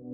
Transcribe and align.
No 0.00 0.06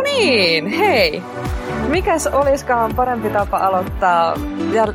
niin, 0.00 0.66
hei. 0.66 1.22
Mikäs 1.88 2.26
olisikaan 2.26 2.94
parempi 2.96 3.30
tapa 3.30 3.58
aloittaa 3.58 4.34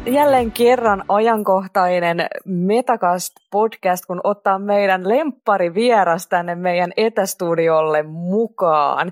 jälleen 0.05 0.51
kerran 0.51 1.03
ajankohtainen 1.09 2.27
Metacast 2.45 3.33
podcast, 3.51 4.05
kun 4.05 4.21
ottaa 4.23 4.59
meidän 4.59 5.09
lemppari 5.09 5.73
vieras 5.73 6.27
tänne 6.27 6.55
meidän 6.55 6.91
etästudiolle 6.97 8.03
mukaan. 8.03 9.11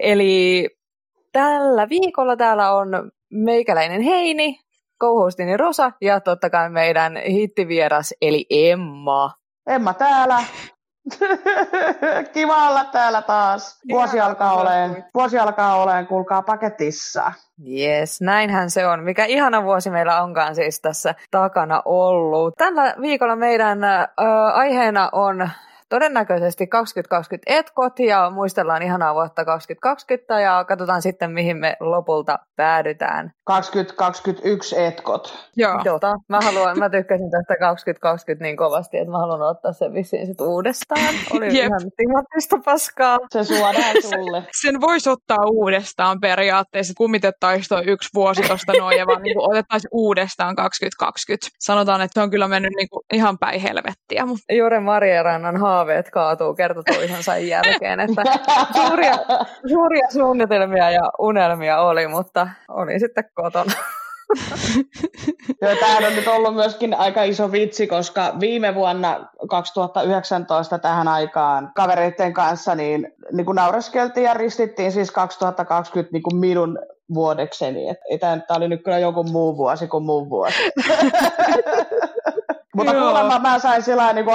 Eli 0.00 0.68
tällä 1.34 1.88
viikolla 1.88 2.36
täällä 2.36 2.72
on 2.74 3.10
meikäläinen 3.32 4.02
Heini, 4.02 4.60
co 5.02 5.28
Rosa 5.56 5.92
ja 6.00 6.20
totta 6.20 6.50
kai 6.50 6.70
meidän 6.70 7.16
hittivieras 7.16 8.14
eli 8.22 8.46
Emma. 8.50 9.34
Emma 9.66 9.94
täällä. 9.94 10.38
Kiva 12.34 12.68
olla 12.68 12.84
täällä 12.84 13.22
taas. 13.22 13.80
Vuosi 13.90 14.20
alkaa 14.20 14.52
oleen, 14.52 15.04
vuosi 15.14 15.38
alkaa 15.38 15.82
oleen, 15.82 16.06
kuulkaa 16.06 16.42
paketissa. 16.42 17.32
Yes, 17.68 18.20
näinhän 18.20 18.70
se 18.70 18.86
on. 18.86 19.02
Mikä 19.02 19.24
ihana 19.24 19.64
vuosi 19.64 19.90
meillä 19.90 20.22
onkaan 20.22 20.54
siis 20.54 20.80
tässä 20.80 21.14
takana 21.30 21.82
ollut. 21.84 22.54
Tällä 22.58 22.94
viikolla 23.00 23.36
meidän 23.36 23.84
ö, 23.84 24.08
aiheena 24.54 25.08
on 25.12 25.50
todennäköisesti 25.88 26.66
2020 26.66 27.58
etkot 27.58 27.98
ja 27.98 28.30
muistellaan 28.30 28.82
ihanaa 28.82 29.14
vuotta 29.14 29.44
2020 29.44 30.40
ja 30.40 30.64
katsotaan 30.68 31.02
sitten, 31.02 31.30
mihin 31.30 31.56
me 31.56 31.76
lopulta 31.80 32.38
päädytään. 32.56 33.32
2021 33.44 34.78
etkot. 34.78 35.48
Joo. 35.56 35.80
Jota. 35.84 36.14
Mä, 36.28 36.40
haluan, 36.40 36.78
mä 36.78 36.90
tykkäsin 36.90 37.30
tästä 37.30 37.54
2020 37.60 38.42
niin 38.44 38.56
kovasti, 38.56 38.98
että 38.98 39.10
mä 39.10 39.18
haluan 39.18 39.42
ottaa 39.42 39.72
sen 39.72 39.94
vissiin 39.94 40.26
sit 40.26 40.40
uudestaan. 40.40 41.14
Oli 41.30 41.46
Jep. 41.46 41.66
ihan 41.66 41.80
timattista 41.96 42.58
paskaa. 42.64 43.18
Se 43.30 43.44
suodaan 43.44 43.96
sulle. 44.14 44.42
Sen 44.60 44.80
voisi 44.80 45.10
ottaa 45.10 45.44
uudestaan 45.50 46.20
periaatteessa. 46.20 46.94
Kummitettaisiin 46.96 47.68
tuo 47.68 47.92
yksi 47.92 48.08
vuosi 48.14 48.42
tuosta 48.42 48.72
noin 48.72 48.98
ja 48.98 49.06
vaan 49.06 49.22
niin 49.22 49.38
otettaisiin 49.38 49.90
uudestaan 49.92 50.56
2020. 50.56 51.48
Sanotaan, 51.58 52.00
että 52.00 52.20
se 52.20 52.22
on 52.22 52.30
kyllä 52.30 52.48
mennyt 52.48 52.72
niin 52.76 52.88
kuin 52.88 53.02
ihan 53.12 53.38
päin 53.38 53.60
helvettiä. 53.60 54.26
Mutta... 54.26 54.54
Jure 54.54 54.80
Marierannan 54.80 55.56
haaveet 55.74 56.10
kaatuu 56.10 56.54
kertotoisensa 56.54 57.36
jälkeen. 57.36 58.00
Että 58.00 58.22
suuria, 58.76 59.18
suuria 59.68 60.06
suunnitelmia 60.12 60.90
ja 60.90 61.12
unelmia 61.18 61.80
oli, 61.80 62.06
mutta 62.08 62.48
oli 62.68 63.00
sitten 63.00 63.24
kotona. 63.34 63.72
Joo, 65.62 65.76
tämähän 65.80 66.04
on 66.04 66.16
nyt 66.16 66.28
ollut 66.28 66.54
myöskin 66.54 66.94
aika 66.94 67.22
iso 67.22 67.52
vitsi, 67.52 67.86
koska 67.86 68.34
viime 68.40 68.74
vuonna 68.74 69.28
2019 69.50 70.78
tähän 70.78 71.08
aikaan 71.08 71.72
kavereiden 71.74 72.34
kanssa 72.34 72.74
niin, 72.74 73.12
niin 73.32 73.46
kuin 73.46 73.56
naureskeltiin 73.56 74.24
ja 74.24 74.34
ristittiin 74.34 74.92
siis 74.92 75.10
2020 75.10 76.12
niin 76.12 76.22
kuin 76.22 76.36
minun 76.36 76.78
vuodekseni. 77.14 77.80
Tämä 78.20 78.42
oli 78.50 78.68
nyt 78.68 78.84
kyllä 78.84 78.98
joku 78.98 79.24
muu 79.24 79.56
vuosi 79.56 79.86
kuin 79.86 80.04
muu 80.04 80.30
vuosi. 80.30 80.58
Mutta 82.74 82.92
kuulemma 82.92 83.38
mä 83.38 83.58
sain 83.58 83.82
sillä 83.82 84.12
niin 84.12 84.26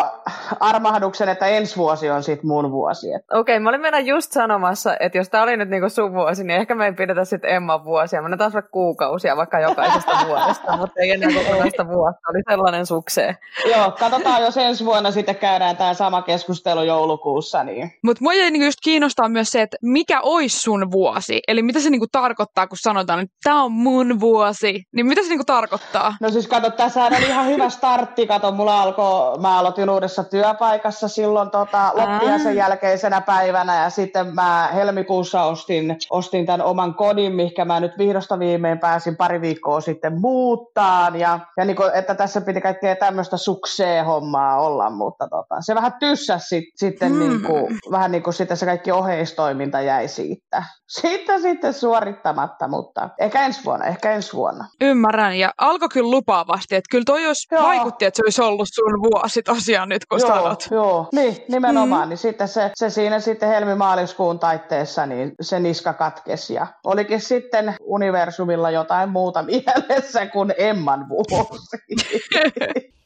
armahduksen, 0.60 1.30
että 1.30 1.48
ensi 1.48 1.78
vuosi 1.78 2.10
on 2.10 2.24
sitten 2.24 2.48
mun 2.48 2.72
vuosi. 2.72 3.08
Okei, 3.08 3.56
okay, 3.56 3.60
mä 3.60 3.70
olin 3.70 3.82
mennä 3.82 4.00
just 4.00 4.32
sanomassa, 4.32 4.98
että 5.00 5.18
jos 5.18 5.30
tämä 5.30 5.44
oli 5.44 5.58
nyt 5.58 5.70
niinku 5.70 5.90
sun 5.90 6.14
vuosi, 6.14 6.44
niin 6.44 6.60
ehkä 6.60 6.76
me 6.76 6.86
ei 6.86 6.94
pidetä 6.94 7.26
sitten 7.26 7.52
Emman 7.52 7.86
vuosia. 7.86 8.22
Mä 8.22 8.38
taas 8.38 8.54
vaikka 8.54 8.72
kuukausia 8.72 9.38
vaikka 9.38 9.60
jokaisesta 9.60 10.12
vuodesta, 10.28 10.78
mutta 10.78 11.02
ei 11.02 11.12
enää 11.12 11.30
kokonaista 11.34 11.88
vuotta. 11.88 12.30
Oli 12.30 12.42
sellainen 12.50 12.86
sukseen. 12.86 13.38
Joo, 13.76 13.92
katsotaan, 13.92 14.42
jos 14.42 14.58
ensi 14.58 14.86
vuonna 14.86 15.12
sitten 15.12 15.36
käydään 15.36 15.78
tämä 15.78 15.94
sama 15.94 16.22
keskustelu 16.22 16.84
joulukuussa. 16.84 17.64
Niin. 17.64 17.92
Mutta 18.04 18.24
mua 18.24 18.32
niinku 18.32 18.66
just 18.66 18.80
kiinnostaa 18.84 19.30
myös 19.30 19.50
se, 19.50 19.62
että 19.62 19.78
mikä 19.82 20.22
olisi 20.22 20.60
sun 20.60 20.92
vuosi? 20.92 21.40
Eli 21.48 21.62
mitä 21.62 21.80
se 21.80 21.90
niinku 21.90 22.08
tarkoittaa, 22.12 22.68
kun 22.68 22.78
sanotaan, 22.82 23.20
että 23.20 23.36
tämä 23.44 23.64
on 23.64 23.72
mun 23.72 24.20
vuosi? 24.20 24.84
Niin 24.96 25.06
mitä 25.06 25.22
se 25.22 25.30
niinku 25.30 25.46
tarkoittaa? 25.46 26.16
No 26.22 26.30
siis 26.30 26.48
kato, 26.48 26.70
tässä 26.70 27.04
on 27.04 27.14
ihan 27.14 27.48
hyvä 27.48 27.70
startti 27.70 28.29
kato, 28.30 28.52
mulla 28.52 28.82
alkoi, 28.82 29.40
mä 29.40 29.60
aloitin 29.60 29.90
uudessa 29.90 30.24
työpaikassa 30.24 31.08
silloin 31.08 31.50
tota, 31.50 31.92
loppiaisen 31.94 32.56
jälkeisenä 32.56 33.22
päivänä 33.22 33.84
ja 33.84 33.90
sitten 33.90 34.36
mä 34.36 34.70
helmikuussa 34.74 35.44
ostin, 35.44 35.98
ostin 36.10 36.46
tämän 36.46 36.62
oman 36.62 36.94
kodin, 36.94 37.36
mihinkä 37.36 37.66
mä 37.66 37.80
nyt 37.80 37.98
vihdosta 37.98 38.40
viimein 38.40 38.80
pääsin 38.80 39.18
pari 39.18 39.42
viikkoa 39.42 39.82
sitten 39.82 40.20
muuttaan 40.22 41.20
ja, 41.20 41.40
ja 41.58 41.66
niin 41.66 41.76
kuin, 41.76 41.92
että 41.94 42.16
tässä 42.16 42.42
piti 42.42 42.62
kaikkea 42.62 42.96
tämmöistä 42.96 43.38
suksee-hommaa 43.38 44.62
olla, 44.62 44.90
mutta 44.90 45.28
tota, 45.30 45.56
se 45.60 45.76
vähän 45.76 45.94
tyssäsi 46.00 46.48
sit, 46.48 46.64
sitten 46.76 47.10
hmm. 47.10 47.20
niin 47.20 47.42
kuin, 47.42 47.78
vähän 47.92 48.12
niin 48.12 48.24
kuin 48.24 48.34
sitten 48.34 48.58
se 48.58 48.66
kaikki 48.66 48.92
oheistoiminta 48.92 49.82
jäi 49.82 50.08
siitä. 50.08 50.64
Siitä 50.88 51.40
sitten 51.40 51.74
suorittamatta, 51.74 52.68
mutta 52.68 53.10
ehkä 53.20 53.46
ensi 53.46 53.66
vuonna, 53.66 53.86
ehkä 53.86 54.12
ensi 54.12 54.34
vuonna. 54.34 54.66
Ymmärrän 54.82 55.36
ja 55.36 55.54
alkoi 55.58 55.90
kyllä 55.90 56.12
lupaavasti, 56.12 56.76
että 56.76 56.88
kyllä 56.92 57.04
toi 57.06 57.24
Joo. 57.52 57.64
vaikutti, 57.64 58.06
että 58.06 58.19
se 58.20 58.24
olisi 58.24 58.42
ollut 58.42 58.70
sun 58.74 59.02
vuosi 59.02 59.44
tosiaan 59.44 59.90
nyt, 59.90 60.06
kun 60.06 60.20
joo, 60.20 60.28
sanot. 60.28 60.68
Joo, 60.72 61.08
niin, 61.14 61.38
nimenomaan. 61.50 62.08
Mm. 62.08 62.10
Niin 62.10 62.18
sitten 62.18 62.48
se, 62.48 62.72
se 62.76 62.90
siinä 62.90 63.20
sitten 63.20 63.50
helmimaaliskuun 63.50 64.40
taitteessa, 64.40 65.06
niin 65.06 65.32
se 65.42 65.60
niska 65.60 65.94
katkesi 65.94 66.54
ja 66.54 66.68
olikin 66.84 67.22
sitten 67.22 67.76
universumilla 67.82 68.72
jotain 68.72 69.10
muuta 69.10 69.44
mielessä 69.44 70.26
kuin 70.26 70.54
Emman 70.58 71.10
vuosi. 71.10 71.78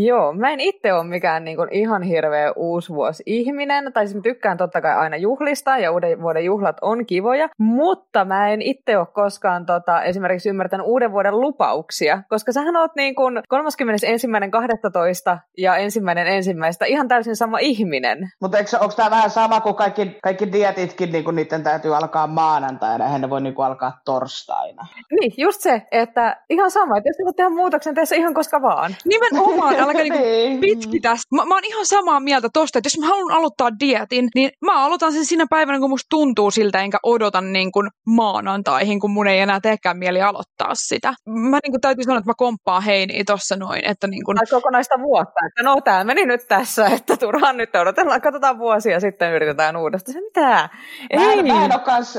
Joo, 0.00 0.32
mä 0.32 0.50
en 0.50 0.60
itse 0.60 0.92
ole 0.92 1.04
mikään 1.04 1.44
niin 1.44 1.56
kuin 1.56 1.68
ihan 1.72 2.02
hirveä 2.02 2.52
uusvuosi-ihminen, 2.56 3.92
tai 3.92 4.06
siis 4.06 4.16
mä 4.16 4.22
tykkään 4.22 4.56
totta 4.56 4.80
kai 4.80 4.94
aina 4.94 5.16
juhlista, 5.16 5.78
ja 5.78 5.92
uuden 5.92 6.22
vuoden 6.22 6.44
juhlat 6.44 6.76
on 6.82 7.06
kivoja, 7.06 7.48
mutta 7.58 8.24
mä 8.24 8.48
en 8.48 8.62
itse 8.62 8.98
ole 8.98 9.06
koskaan 9.12 9.66
tota, 9.66 10.02
esimerkiksi 10.02 10.48
ymmärtänyt 10.48 10.86
uuden 10.86 11.12
vuoden 11.12 11.40
lupauksia, 11.40 12.22
koska 12.28 12.52
sähän 12.52 12.76
oot 12.76 12.90
niin 12.96 13.14
kuin 13.14 13.36
31.12. 13.36 13.42
ja 15.58 15.76
ensimmäinen 15.76 16.26
ensimmäistä 16.26 16.84
ihan 16.84 17.08
täysin 17.08 17.36
sama 17.36 17.58
ihminen. 17.58 18.18
Mutta 18.40 18.58
onko 18.80 18.94
tämä 18.96 19.10
vähän 19.10 19.30
sama 19.30 19.60
kuin 19.60 19.74
kaikki, 19.74 20.18
kaikki 20.22 20.52
dietitkin, 20.52 21.12
niin 21.12 21.24
kuin 21.24 21.36
niiden 21.36 21.62
täytyy 21.62 21.96
alkaa 21.96 22.26
maanantaina, 22.26 23.04
eihän 23.04 23.20
ne 23.20 23.30
voi 23.30 23.40
niin 23.40 23.54
kuin 23.54 23.66
alkaa 23.66 24.00
torstaina? 24.04 24.86
Niin, 25.20 25.32
just 25.36 25.60
se, 25.60 25.82
että 25.92 26.36
ihan 26.50 26.70
sama, 26.70 26.96
että 26.96 27.08
jos 27.08 27.16
sä 27.16 27.24
voit 27.24 27.36
tehdä 27.36 27.50
muutoksen, 27.50 27.94
se 28.04 28.16
ihan 28.16 28.34
koska 28.34 28.62
vaan. 28.62 28.96
Nimenomaan, 29.04 29.74
älkää 29.88 30.02
niinku 30.02 30.18
niin. 30.18 30.60
pitkitä. 30.60 31.16
Mä, 31.34 31.44
mä 31.44 31.54
oon 31.54 31.64
ihan 31.64 31.86
samaa 31.86 32.20
mieltä 32.20 32.48
tosta, 32.52 32.78
että 32.78 32.86
jos 32.86 32.98
mä 32.98 33.06
haluan 33.06 33.32
aloittaa 33.32 33.70
dietin, 33.80 34.28
niin 34.34 34.50
mä 34.64 34.84
aloitan 34.84 35.12
sen 35.12 35.26
siinä 35.26 35.46
päivänä, 35.50 35.78
kun 35.78 35.90
musta 35.90 36.06
tuntuu 36.10 36.50
siltä, 36.50 36.80
enkä 36.80 36.98
odota 37.02 37.40
niin 37.40 37.72
kuin 37.72 37.88
maanantaihin, 38.06 39.00
kun 39.00 39.10
mun 39.10 39.26
ei 39.26 39.40
enää 39.40 39.60
teekään 39.60 39.98
mieli 39.98 40.22
aloittaa 40.22 40.70
sitä. 40.74 41.14
Mä 41.28 41.58
niin 41.62 41.72
kuin 41.72 41.80
täytyy 41.80 42.04
sanoa, 42.04 42.18
että 42.18 42.30
mä 42.30 42.34
komppaan 42.36 42.82
heiniä 42.82 43.22
tossa 43.26 43.56
noin. 43.56 43.84
Että 43.84 44.06
niin 44.06 44.24
kuin... 44.24 44.36
Tai 44.36 44.46
kokonaista 44.50 44.94
vuotta, 45.02 45.40
että 45.46 45.62
no 45.62 45.80
tää 45.84 46.04
meni 46.04 46.26
nyt 46.26 46.40
tässä, 46.48 46.86
että 46.96 47.16
turhaan 47.16 47.56
nyt 47.56 47.76
odotellaan, 47.76 48.20
katsotaan 48.20 48.58
vuosia 48.58 49.00
sitten 49.00 49.32
yritetään 49.32 49.76
uudestaan. 49.76 50.12
Se 50.12 50.20
mitä? 50.20 50.68
Ei. 51.10 51.18
Mä 51.18 51.32
en, 51.32 51.46
mä 51.46 51.64
en, 51.64 51.72
ole, 51.72 51.80
kans, 51.80 52.18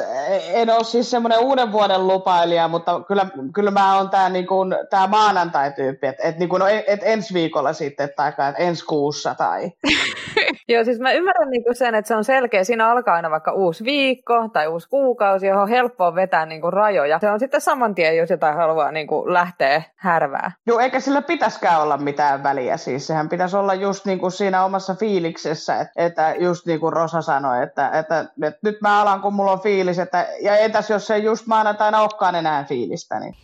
en 0.54 0.70
ole 0.70 0.84
siis 0.84 1.12
semmoinen 1.12 1.40
uuden 1.40 1.72
vuoden 1.72 2.08
lupailija, 2.08 2.68
mutta 2.68 3.02
kyllä, 3.08 3.26
kyllä 3.54 3.72
mä 3.72 3.98
oon 3.98 4.10
tää, 4.10 4.30
niin 4.30 4.48
kuin, 4.48 4.76
tää 4.90 5.08
maanantai-tyyppi, 5.08 6.08
että 6.08 6.24
et, 6.24 6.38
niin 6.38 6.50
kuin, 6.50 6.60
no, 6.60 6.68
et 6.88 7.00
ensi 7.04 7.34
viikolla 7.34 7.59
viikolla 7.60 7.74
sitten 7.74 8.10
tai 8.16 8.34
ensi 8.58 8.86
kuussa 8.86 9.36
tai... 9.36 9.72
Joo, 10.70 10.84
siis 10.84 11.00
mä 11.00 11.12
ymmärrän 11.12 11.50
niinku 11.50 11.74
sen, 11.74 11.96
että 11.96 12.08
se 12.08 12.16
on 12.16 12.24
selkeä. 12.24 12.64
Siinä 12.64 12.92
alkaa 12.92 13.16
aina 13.16 13.30
vaikka 13.30 13.52
uusi 13.52 13.84
viikko 13.84 14.50
tai 14.54 14.68
uusi 14.68 14.90
kuukausi, 14.90 15.48
johon 15.48 15.64
on 15.64 15.70
helppoa 15.70 16.16
vetää 16.16 16.46
niinku 16.46 16.72
rajoja. 16.72 17.20
Se 17.20 17.30
on 17.30 17.40
sitten 17.40 17.62
saman 17.62 17.96
tien, 17.96 18.18
jos 18.18 18.30
jotain 18.30 18.56
haluaa 18.56 18.92
niinku 18.92 19.34
lähteä 19.34 19.84
härvää. 19.96 20.52
Joo, 20.68 20.80
eikä 20.80 21.00
sillä 21.00 21.22
pitäskään 21.22 21.82
olla 21.82 21.98
mitään 21.98 22.44
väliä. 22.44 22.78
Siis 22.78 23.08
sehän 23.08 23.30
pitäisi 23.30 23.58
olla 23.58 23.74
just 23.74 24.06
niinku 24.06 24.30
siinä 24.30 24.66
omassa 24.66 24.96
fiiliksessä, 24.96 25.80
että, 25.80 25.94
että 25.96 26.36
just 26.40 26.66
niin 26.66 26.80
kuin 26.80 26.94
Rosa 26.94 27.22
sanoi, 27.22 27.64
että, 27.64 27.90
että, 28.00 28.26
että, 28.44 28.60
nyt 28.64 28.82
mä 28.82 29.02
alan, 29.02 29.22
kun 29.22 29.34
mulla 29.34 29.52
on 29.52 29.62
fiilis, 29.62 30.00
että, 30.00 30.28
ja 30.42 30.58
entäs 30.58 30.90
jos 30.90 31.08
se 31.08 31.18
just 31.18 31.48
maanantaina 31.48 32.02
olekaan 32.02 32.36
enää 32.36 32.64
fiilistä, 32.64 33.20
niin... 33.20 33.36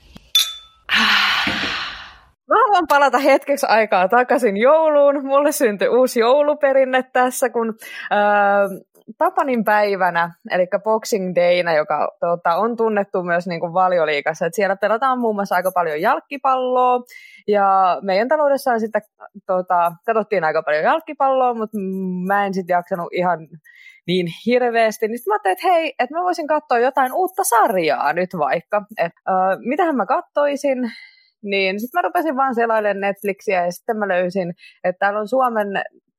Haluan 2.75 2.87
palata 2.87 3.17
hetkeksi 3.17 3.65
aikaa 3.69 4.07
takaisin 4.07 4.57
jouluun. 4.57 5.25
Mulle 5.25 5.51
syntyi 5.51 5.87
uusi 5.87 6.19
jouluperinne 6.19 7.03
tässä, 7.13 7.49
kun 7.49 7.73
äh, 8.11 8.69
Tapanin 9.17 9.63
päivänä, 9.63 10.33
eli 10.51 10.67
Boxing 10.83 11.35
Dayna, 11.35 11.73
joka 11.73 12.17
tota, 12.19 12.55
on 12.55 12.77
tunnettu 12.77 13.23
myös 13.23 13.47
niin 13.47 13.59
kuin 13.59 13.73
valioliikassa, 13.73 14.45
että 14.45 14.55
siellä 14.55 14.75
pelataan 14.75 15.19
muun 15.19 15.35
muassa 15.35 15.55
aika 15.55 15.71
paljon 15.71 16.01
jalkipalloa, 16.01 16.99
ja 17.47 17.99
meidän 18.01 18.27
taloudessa 18.27 18.79
sitten 18.79 19.01
tota, 19.47 19.91
katsottiin 20.05 20.43
aika 20.43 20.63
paljon 20.63 20.83
jalkipalloa, 20.83 21.53
mutta 21.53 21.77
mä 22.27 22.45
en 22.45 22.53
sitten 22.53 22.73
jaksanut 22.73 23.13
ihan 23.13 23.39
niin 24.07 24.27
hirveästi, 24.45 25.07
niin 25.07 25.17
sitten 25.17 25.31
mä 25.31 25.35
ajattelin, 25.35 25.53
että 25.53 25.67
hei, 25.67 25.95
että 25.99 26.15
mä 26.15 26.23
voisin 26.23 26.47
katsoa 26.47 26.79
jotain 26.79 27.13
uutta 27.13 27.43
sarjaa 27.43 28.13
nyt 28.13 28.29
vaikka, 28.37 28.81
että 28.97 29.21
äh, 29.29 29.57
mitähän 29.59 29.95
mä 29.95 30.05
kattoisin, 30.05 30.91
niin 31.45 31.79
sitten 31.79 31.97
mä 31.97 32.07
rupesin 32.07 32.35
vaan 32.35 32.55
selailemaan 32.55 33.01
Netflixiä 33.01 33.65
ja 33.65 33.71
sitten 33.71 33.97
mä 33.97 34.07
löysin, 34.07 34.53
että 34.83 34.99
täällä 34.99 35.19
on 35.19 35.27
Suomen 35.27 35.67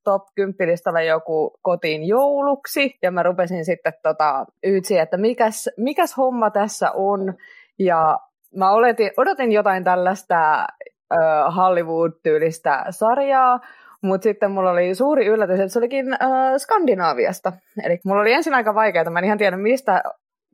top 0.05 0.23
10 0.35 0.73
listalla 0.73 1.03
joku 1.03 1.59
kotiin 1.63 2.09
jouluksi, 2.09 2.99
ja 3.03 3.11
mä 3.11 3.23
rupesin 3.23 3.65
sitten 3.65 3.93
tota, 4.03 4.47
yytsiä, 4.67 5.03
että 5.03 5.17
mikäs, 5.17 5.69
mikäs 5.77 6.17
homma 6.17 6.51
tässä 6.51 6.91
on, 6.91 7.35
ja 7.79 8.19
mä 8.57 8.71
oletin, 8.71 9.11
odotin 9.17 9.53
jotain 9.53 9.85
tällaista 9.85 10.59
äh, 10.59 11.57
Hollywood-tyylistä 11.57 12.85
sarjaa, 12.91 13.61
mutta 14.03 14.23
sitten 14.23 14.51
mulla 14.51 14.71
oli 14.71 14.95
suuri 14.95 15.27
yllätys, 15.27 15.61
että 15.61 15.69
se 15.69 15.79
olikin 15.79 16.13
äh, 16.13 16.19
Skandinaaviasta. 16.57 17.53
Eli 17.85 17.99
mulla 18.05 18.21
oli 18.21 18.33
ensin 18.33 18.55
aika 18.55 18.75
vaikeaa, 18.75 19.11
mä 19.11 19.19
en 19.19 19.25
ihan 19.25 19.39
tiedä 19.39 19.57
mistä 19.57 20.03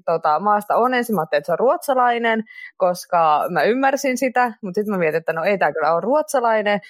tota, 0.05 0.41
maasta 0.41 0.77
on. 0.77 0.95
Ensin 0.95 1.17
mä 1.17 1.23
että 1.23 1.47
se 1.47 1.53
on 1.53 1.59
ruotsalainen, 1.59 2.43
koska 2.77 3.45
mä 3.51 3.63
ymmärsin 3.63 4.19
sitä, 4.19 4.53
mutta 4.63 4.79
sitten 4.79 4.95
mä 4.95 4.99
mietin, 4.99 5.19
että 5.19 5.33
no 5.33 5.45
ei 5.45 5.59
tämä 5.59 5.73
kyllä 5.73 5.93
ole 5.93 6.01
ruotsalainen 6.01 6.81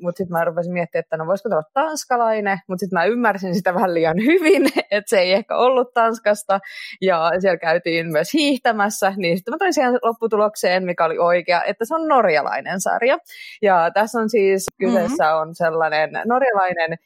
mutta 0.00 0.18
sitten 0.18 0.32
mä 0.38 0.44
rupesin 0.44 0.72
miettimään, 0.72 1.00
että 1.00 1.16
no 1.16 1.26
voisiko 1.26 1.48
olla 1.48 1.62
tanskalainen, 1.74 2.58
mutta 2.68 2.80
sitten 2.80 2.98
mä 2.98 3.04
ymmärsin 3.04 3.54
sitä 3.54 3.74
vähän 3.74 3.94
liian 3.94 4.16
hyvin, 4.16 4.62
että 4.90 5.08
se 5.08 5.18
ei 5.18 5.32
ehkä 5.32 5.56
ollut 5.56 5.94
Tanskasta, 5.94 6.60
ja 7.00 7.30
siellä 7.40 7.58
käytiin 7.58 8.12
myös 8.12 8.32
hiihtämässä, 8.34 9.12
niin 9.16 9.36
sitten 9.36 9.54
mä 9.54 9.58
tulin 9.58 9.74
siihen 9.74 9.98
lopputulokseen, 10.02 10.84
mikä 10.84 11.04
oli 11.04 11.18
oikea, 11.18 11.64
että 11.64 11.84
se 11.84 11.94
on 11.94 12.08
norjalainen 12.08 12.80
sarja, 12.80 13.18
ja 13.62 13.90
tässä 13.94 14.18
on 14.18 14.30
siis 14.30 14.66
kyseessä 14.80 15.24
mm-hmm. 15.24 15.40
on 15.40 15.54
sellainen 15.54 16.10
norjalainen 16.24 16.98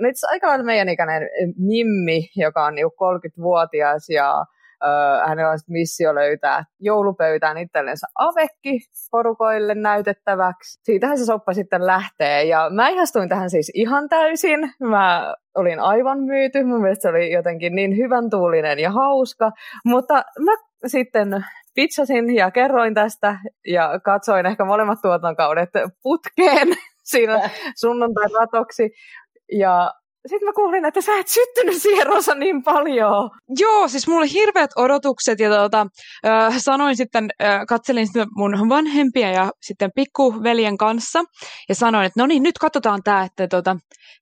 no 0.00 0.08
itse 0.08 0.26
aika 0.30 0.46
lailla 0.46 0.64
meidän 0.64 0.88
ikäinen 0.88 1.22
Mimmi, 1.58 2.28
joka 2.36 2.64
on 2.64 2.74
niinku 2.74 2.94
30-vuotias 3.04 4.08
ja 4.08 4.44
Hänellä 5.26 5.50
on 5.50 5.58
missio 5.68 6.14
löytää 6.14 6.64
joulupöytään 6.80 7.58
itsellensä 7.58 8.06
avekki 8.18 8.78
porukoille 9.10 9.74
näytettäväksi. 9.74 10.80
Siitähän 10.82 11.18
se 11.18 11.24
soppa 11.24 11.52
sitten 11.52 11.86
lähtee. 11.86 12.44
Ja 12.44 12.70
mä 12.70 12.88
ihastuin 12.88 13.28
tähän 13.28 13.50
siis 13.50 13.72
ihan 13.74 14.08
täysin. 14.08 14.60
Mä 14.80 15.34
olin 15.56 15.80
aivan 15.80 16.18
myyty. 16.22 16.64
Mun 16.64 16.82
mielestä 16.82 17.02
se 17.02 17.08
oli 17.08 17.32
jotenkin 17.32 17.74
niin 17.74 17.96
hyvän 17.96 18.30
tuulinen 18.30 18.78
ja 18.78 18.90
hauska. 18.90 19.50
Mutta 19.84 20.14
mä 20.14 20.52
sitten 20.86 21.44
pitsasin 21.74 22.34
ja 22.34 22.50
kerroin 22.50 22.94
tästä 22.94 23.38
ja 23.66 24.00
katsoin 24.04 24.46
ehkä 24.46 24.64
molemmat 24.64 24.98
tuotantokaudet 25.02 25.70
putkeen 26.02 26.68
siinä 27.10 27.50
sunnuntai 27.76 28.26
ratoksi. 28.40 28.90
Ja 29.52 29.92
sitten 30.28 30.46
mä 30.46 30.52
kuulin, 30.52 30.84
että 30.84 31.00
sä 31.00 31.18
et 31.18 31.28
syttynyt 31.28 31.82
siihen 31.82 32.06
Rosa 32.06 32.34
niin 32.34 32.62
paljon. 32.62 33.30
Joo, 33.58 33.88
siis 33.88 34.08
mulla 34.08 34.20
oli 34.20 34.32
hirveät 34.32 34.70
odotukset 34.76 35.40
ja 35.40 35.50
tota, 35.50 35.86
äh, 36.26 36.54
sanoin 36.58 36.96
sitten, 36.96 37.28
äh, 37.42 37.60
katselin 37.68 38.06
sitten 38.06 38.26
mun 38.36 38.68
vanhempia 38.68 39.30
ja 39.30 39.50
sitten 39.62 39.90
pikkuveljen 39.94 40.76
kanssa 40.76 41.24
ja 41.68 41.74
sanoin, 41.74 42.06
että 42.06 42.20
no 42.20 42.26
niin, 42.26 42.42
nyt 42.42 42.58
katsotaan 42.58 43.02
tämä, 43.02 43.22
että 43.22 43.48
tota, 43.48 43.76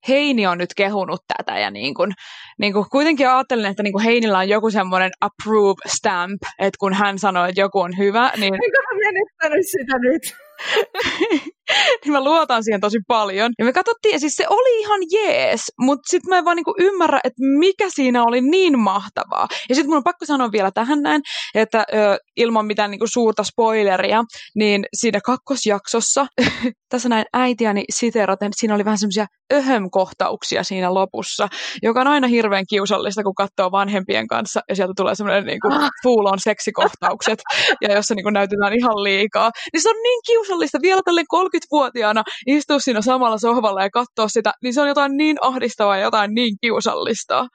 Heini 0.08 0.46
on 0.46 0.58
nyt 0.58 0.74
kehunut 0.76 1.20
tätä 1.36 1.58
ja 1.58 1.70
niin 1.70 1.94
kun, 1.94 2.12
niin 2.58 2.72
kun 2.72 2.86
kuitenkin 2.92 3.28
ajattelin, 3.28 3.66
että 3.66 3.82
niin 3.82 3.92
kun 3.92 4.02
Heinillä 4.02 4.38
on 4.38 4.48
joku 4.48 4.70
semmoinen 4.70 5.10
approve 5.20 5.88
stamp, 5.88 6.42
että 6.58 6.78
kun 6.80 6.94
hän 6.94 7.18
sanoo, 7.18 7.44
että 7.44 7.60
joku 7.60 7.80
on 7.80 7.98
hyvä, 7.98 8.32
niin... 8.36 8.54
Eikö 8.54 8.82
mä 8.82 8.98
menettänyt 8.98 9.66
sitä 9.66 9.98
nyt? 9.98 10.36
niin 12.04 12.12
mä 12.12 12.24
luotan 12.24 12.64
siihen 12.64 12.80
tosi 12.80 12.98
paljon. 13.08 13.52
Ja 13.58 13.64
me 13.64 13.72
katsottiin, 13.72 14.12
ja 14.12 14.20
siis 14.20 14.34
se 14.36 14.46
oli 14.48 14.80
ihan 14.80 15.00
jees, 15.12 15.60
mutta 15.80 16.10
sitten 16.10 16.28
mä 16.28 16.38
en 16.38 16.44
vaan 16.44 16.56
niinku 16.56 16.74
ymmärrä, 16.78 17.20
että 17.24 17.42
mikä 17.58 17.86
siinä 17.88 18.22
oli 18.24 18.40
niin 18.40 18.78
mahtavaa. 18.78 19.48
Ja 19.68 19.74
sitten 19.74 19.90
mun 19.90 19.96
on 19.96 20.04
pakko 20.04 20.26
sanoa 20.26 20.52
vielä 20.52 20.70
tähän 20.70 21.02
näin, 21.02 21.22
että 21.54 21.84
ö, 21.94 22.18
ilman 22.36 22.66
mitään 22.66 22.90
niinku 22.90 23.06
suurta 23.06 23.44
spoileria, 23.44 24.24
niin 24.54 24.84
siinä 24.94 25.20
kakkosjaksossa, 25.20 26.26
tässä 26.90 27.08
näin 27.08 27.24
äitiäni 27.32 27.84
siteraten, 27.90 28.52
siinä 28.56 28.74
oli 28.74 28.84
vähän 28.84 28.98
semmoisia 28.98 29.26
öhöm-kohtauksia 29.52 30.64
siinä 30.64 30.94
lopussa, 30.94 31.48
joka 31.82 32.00
on 32.00 32.06
aina 32.06 32.26
hirveän 32.26 32.64
kiusallista, 32.68 33.22
kun 33.22 33.34
katsoo 33.34 33.72
vanhempien 33.72 34.26
kanssa, 34.26 34.60
ja 34.68 34.76
sieltä 34.76 34.92
tulee 34.96 35.14
semmoinen 35.14 35.44
niinku 35.44 35.68
full 36.02 36.26
on 36.26 36.38
seksikohtaukset, 36.38 37.38
ja 37.82 37.94
jossa 37.94 38.14
niinku 38.14 38.30
näytetään 38.30 38.78
ihan 38.78 39.02
liikaa. 39.02 39.50
Niin 39.72 39.82
se 39.82 39.90
on 39.90 39.96
niin 40.02 40.20
kiusallista 40.26 40.78
vielä 40.82 41.00
tälle 41.04 41.22
30-vuotiaana 41.56 42.22
istua 42.46 42.78
siinä 42.78 43.00
samalla 43.02 43.38
sohvalla 43.38 43.82
ja 43.82 43.90
katsoa 43.90 44.28
sitä, 44.28 44.52
niin 44.62 44.74
se 44.74 44.80
on 44.80 44.88
jotain 44.88 45.16
niin 45.16 45.36
ahdistavaa 45.40 45.96
ja 45.96 46.02
jotain 46.02 46.34
niin 46.34 46.56
kiusallista. 46.60 47.46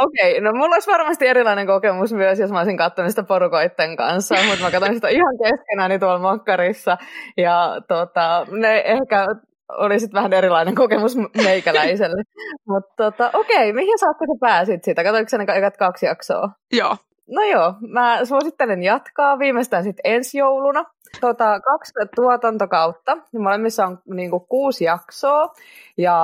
Okei, 0.00 0.38
okay, 0.38 0.40
no 0.40 0.52
mulla 0.52 0.74
olisi 0.74 0.90
varmasti 0.90 1.26
erilainen 1.26 1.66
kokemus 1.66 2.12
myös, 2.12 2.38
jos 2.38 2.50
mä 2.50 2.58
olisin 2.58 2.76
katsonut 2.76 3.10
sitä 3.10 3.22
porukoitten 3.22 3.96
kanssa, 3.96 4.34
mutta 4.46 4.64
mä 4.64 4.70
katsoin 4.70 4.94
sitä 4.94 5.08
ihan 5.08 5.34
keskenään 5.44 6.00
tuolla 6.00 6.18
makkarissa, 6.18 6.98
ja 7.36 7.80
tota, 7.88 8.46
ne 8.50 8.82
ehkä 8.86 9.26
oli 9.68 10.00
sitten 10.00 10.16
vähän 10.16 10.32
erilainen 10.32 10.74
kokemus 10.74 11.16
meikäläiselle. 11.44 12.22
Mutta 12.68 12.94
tota, 12.96 13.30
okei, 13.34 13.56
okay, 13.56 13.72
mihin 13.72 13.98
saakka 13.98 14.24
sä 14.26 14.38
pääsit 14.40 14.84
siitä? 14.84 15.04
Katoinko 15.04 15.28
sä 15.28 15.38
ne 15.38 15.46
kaksi 15.78 16.06
jaksoa? 16.06 16.48
Joo. 16.72 16.96
No 17.28 17.42
joo, 17.42 17.74
mä 17.88 18.24
suosittelen 18.24 18.82
jatkaa 18.82 19.38
viimeistään 19.38 19.84
sitten 19.84 20.12
ensi 20.12 20.38
jouluna 20.38 20.84
tota, 21.26 21.60
kaksi 21.60 21.92
tuotantokautta. 22.16 23.16
Molemmissa 23.38 23.86
on 23.86 23.98
niin 24.14 24.30
kuin, 24.30 24.46
kuusi 24.48 24.84
jaksoa. 24.84 25.54
Ja 25.96 26.16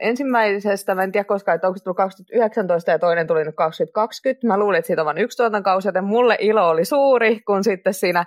ensimmäisestä, 0.00 0.94
mä 0.94 1.02
en 1.02 1.12
tiedä 1.12 1.24
koska, 1.24 1.52
että 1.52 1.66
onko 1.66 1.78
se 1.78 1.84
tullut 1.84 1.96
2019 1.96 2.90
ja 2.90 2.98
toinen 2.98 3.26
tuli 3.26 3.44
nyt 3.44 3.56
2020. 3.56 4.46
Mä 4.46 4.58
luulin, 4.58 4.78
että 4.78 4.86
siitä 4.86 5.02
on 5.02 5.06
vain 5.06 5.18
yksi 5.18 5.36
tuotantokausi, 5.36 5.88
joten 5.88 6.04
mulle 6.04 6.36
ilo 6.40 6.68
oli 6.68 6.84
suuri, 6.84 7.40
kun 7.40 7.64
sitten 7.64 7.94
siinä, 7.94 8.24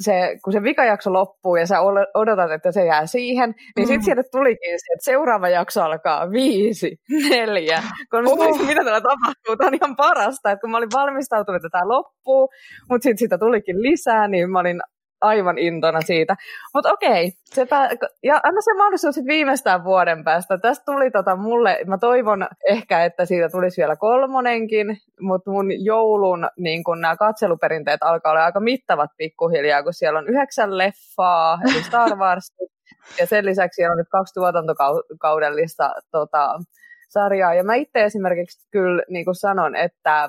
se, 0.00 0.38
kun 0.44 0.52
se 0.52 0.62
vikajakso 0.62 1.12
loppuu 1.12 1.56
ja 1.56 1.66
sä 1.66 1.80
odotat, 2.14 2.50
että 2.50 2.72
se 2.72 2.84
jää 2.84 3.06
siihen, 3.06 3.54
niin 3.76 3.88
mm. 3.88 3.88
sitten 3.88 4.04
sieltä 4.04 4.22
tulikin 4.32 4.78
se, 4.78 4.92
että 4.94 5.04
seuraava 5.04 5.48
jakso 5.48 5.82
alkaa 5.82 6.30
viisi, 6.30 6.96
neljä, 7.30 7.82
kolme, 8.10 8.28
oh. 8.30 8.66
mitä 8.66 8.84
täällä 8.84 9.00
tapahtuu. 9.00 9.56
Tämä 9.56 9.68
on 9.68 9.74
ihan 9.74 9.96
parasta, 9.96 10.50
että 10.50 10.60
kun 10.60 10.70
mä 10.70 10.76
olin 10.76 10.92
valmistautunut, 10.94 11.56
että 11.56 11.78
tämä 11.78 11.88
loppuu, 11.88 12.48
mutta 12.90 13.02
sitten 13.02 13.18
sitä 13.18 13.38
tulikin 13.38 13.82
lisää, 13.82 14.28
niin 14.28 14.50
mä 14.50 14.60
olin 14.60 14.80
aivan 15.20 15.58
intona 15.58 16.00
siitä. 16.00 16.36
Mutta 16.74 16.92
okei, 16.92 17.32
sepä, 17.44 17.88
ja 18.22 18.40
anna 18.42 18.60
se 18.60 18.74
mahdollisuus 18.74 19.14
sitten 19.14 19.32
viimeistään 19.34 19.84
vuoden 19.84 20.24
päästä. 20.24 20.58
Tästä 20.58 20.84
tuli 20.86 21.10
tota 21.10 21.36
mulle, 21.36 21.78
mä 21.86 21.98
toivon 21.98 22.48
ehkä, 22.68 23.04
että 23.04 23.24
siitä 23.24 23.48
tulisi 23.48 23.76
vielä 23.76 23.96
kolmonenkin, 23.96 24.86
mutta 25.20 25.50
mun 25.50 25.84
joulun 25.84 26.48
niin 26.58 26.84
kun 26.84 27.00
nämä 27.00 27.16
katseluperinteet 27.16 28.02
alkaa 28.02 28.32
olla 28.32 28.44
aika 28.44 28.60
mittavat 28.60 29.10
pikkuhiljaa, 29.16 29.82
kun 29.82 29.94
siellä 29.94 30.18
on 30.18 30.28
yhdeksän 30.28 30.78
leffaa, 30.78 31.58
eli 31.64 31.82
Star 31.82 32.16
Wars, 32.16 32.52
ja 33.20 33.26
sen 33.26 33.46
lisäksi 33.46 33.76
siellä 33.76 33.92
on 33.92 33.98
nyt 33.98 34.08
kaksi 34.10 34.34
tuotantokaudellista 34.34 35.94
tota, 36.10 36.60
sarjaa. 37.08 37.54
Ja 37.54 37.64
mä 37.64 37.74
itse 37.74 38.04
esimerkiksi 38.04 38.68
kyllä 38.70 39.02
niin 39.10 39.24
kuin 39.24 39.34
sanon, 39.34 39.76
että 39.76 40.28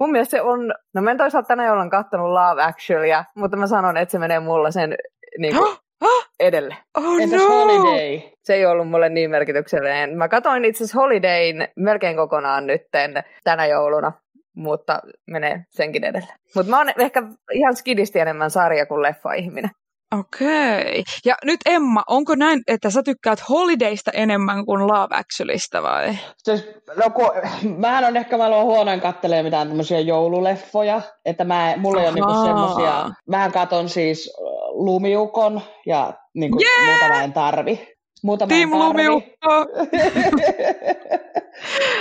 mun 0.00 0.10
mielestä 0.10 0.30
se 0.30 0.42
on, 0.42 0.74
no 0.94 1.02
mä 1.02 1.10
en 1.10 1.16
toisaalta 1.16 1.46
tänä 1.46 1.66
joulun 1.66 1.90
kattonut 1.90 2.28
Love 2.28 2.62
Actuallyä, 2.62 3.24
mutta 3.36 3.56
mä 3.56 3.66
sanon, 3.66 3.96
että 3.96 4.12
se 4.12 4.18
menee 4.18 4.40
mulla 4.40 4.70
sen 4.70 4.94
niin 5.38 5.56
kuin, 5.56 5.76
edelle. 6.40 6.76
Oh 6.94 7.20
Entäs 7.20 7.40
no! 7.40 7.48
Holiday? 7.48 8.30
Se 8.42 8.54
ei 8.54 8.66
ollut 8.66 8.88
mulle 8.88 9.08
niin 9.08 9.30
merkityksellinen. 9.30 10.16
Mä 10.16 10.28
katsoin 10.28 10.64
itse 10.64 10.84
asiassa 10.84 11.00
Holidayn 11.00 11.68
melkein 11.76 12.16
kokonaan 12.16 12.66
nytten 12.66 13.14
tänä 13.44 13.66
jouluna, 13.66 14.12
mutta 14.56 15.00
menee 15.30 15.64
senkin 15.70 16.04
edelle. 16.04 16.32
Mutta 16.54 16.70
mä 16.70 16.78
oon 16.78 16.92
ehkä 16.98 17.22
ihan 17.52 17.76
skidisti 17.76 18.20
enemmän 18.20 18.50
sarja 18.50 18.86
kuin 18.86 19.02
leffa-ihminen. 19.02 19.70
Okei. 20.18 21.04
Ja 21.24 21.34
nyt 21.44 21.60
Emma, 21.66 22.02
onko 22.08 22.34
näin, 22.34 22.62
että 22.66 22.90
sä 22.90 23.02
tykkäät 23.02 23.48
Holidaysta 23.48 24.10
enemmän 24.10 24.66
kuin 24.66 24.86
Love 24.86 25.16
Actualista 25.16 25.82
vai? 25.82 26.18
Siis, 26.38 26.66
no 26.96 27.10
kun, 27.10 27.30
mähän 27.76 28.04
on 28.04 28.16
ehkä 28.16 28.38
vaan 28.38 28.64
huonoin 28.64 29.00
kattelee 29.00 29.42
mitään 29.42 29.68
tämmöisiä 29.68 30.00
joululeffoja, 30.00 31.00
että 31.24 31.44
mä, 31.44 31.74
mulla 31.76 32.00
ei 32.00 32.08
ole 32.08 32.14
niinku 32.14 32.44
semmosia, 32.44 33.10
mähän 33.28 33.52
katon 33.52 33.88
siis 33.88 34.32
Lumiukon 34.68 35.60
ja 35.86 36.12
niinku, 36.34 36.58
yeah! 36.60 37.00
muuta 37.00 37.08
mä 37.08 37.24
en 37.24 37.32
tarvi. 37.32 37.94
Muuta 38.22 38.46
Team 38.46 38.70
mä. 38.70 38.78
Lumiukko! 38.78 39.66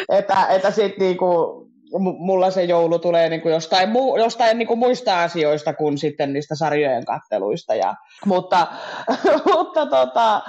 että, 0.17 0.47
että 0.49 0.71
sit 0.71 0.97
niinku, 0.97 1.63
mulla 1.99 2.51
se 2.51 2.63
joulu 2.63 2.99
tulee 2.99 3.29
niin 3.29 3.41
kuin 3.41 3.53
jostain, 3.53 3.89
mu, 3.89 4.17
jostain 4.17 4.57
niin 4.57 4.67
kuin 4.67 4.79
muista 4.79 5.23
asioista 5.23 5.73
kuin 5.73 5.97
sitten 5.97 6.33
niistä 6.33 6.55
sarjojen 6.55 7.05
katteluista. 7.05 7.75
Ja, 7.75 7.95
mutta 8.25 8.67
mutta 9.53 9.85
tota, 9.85 10.41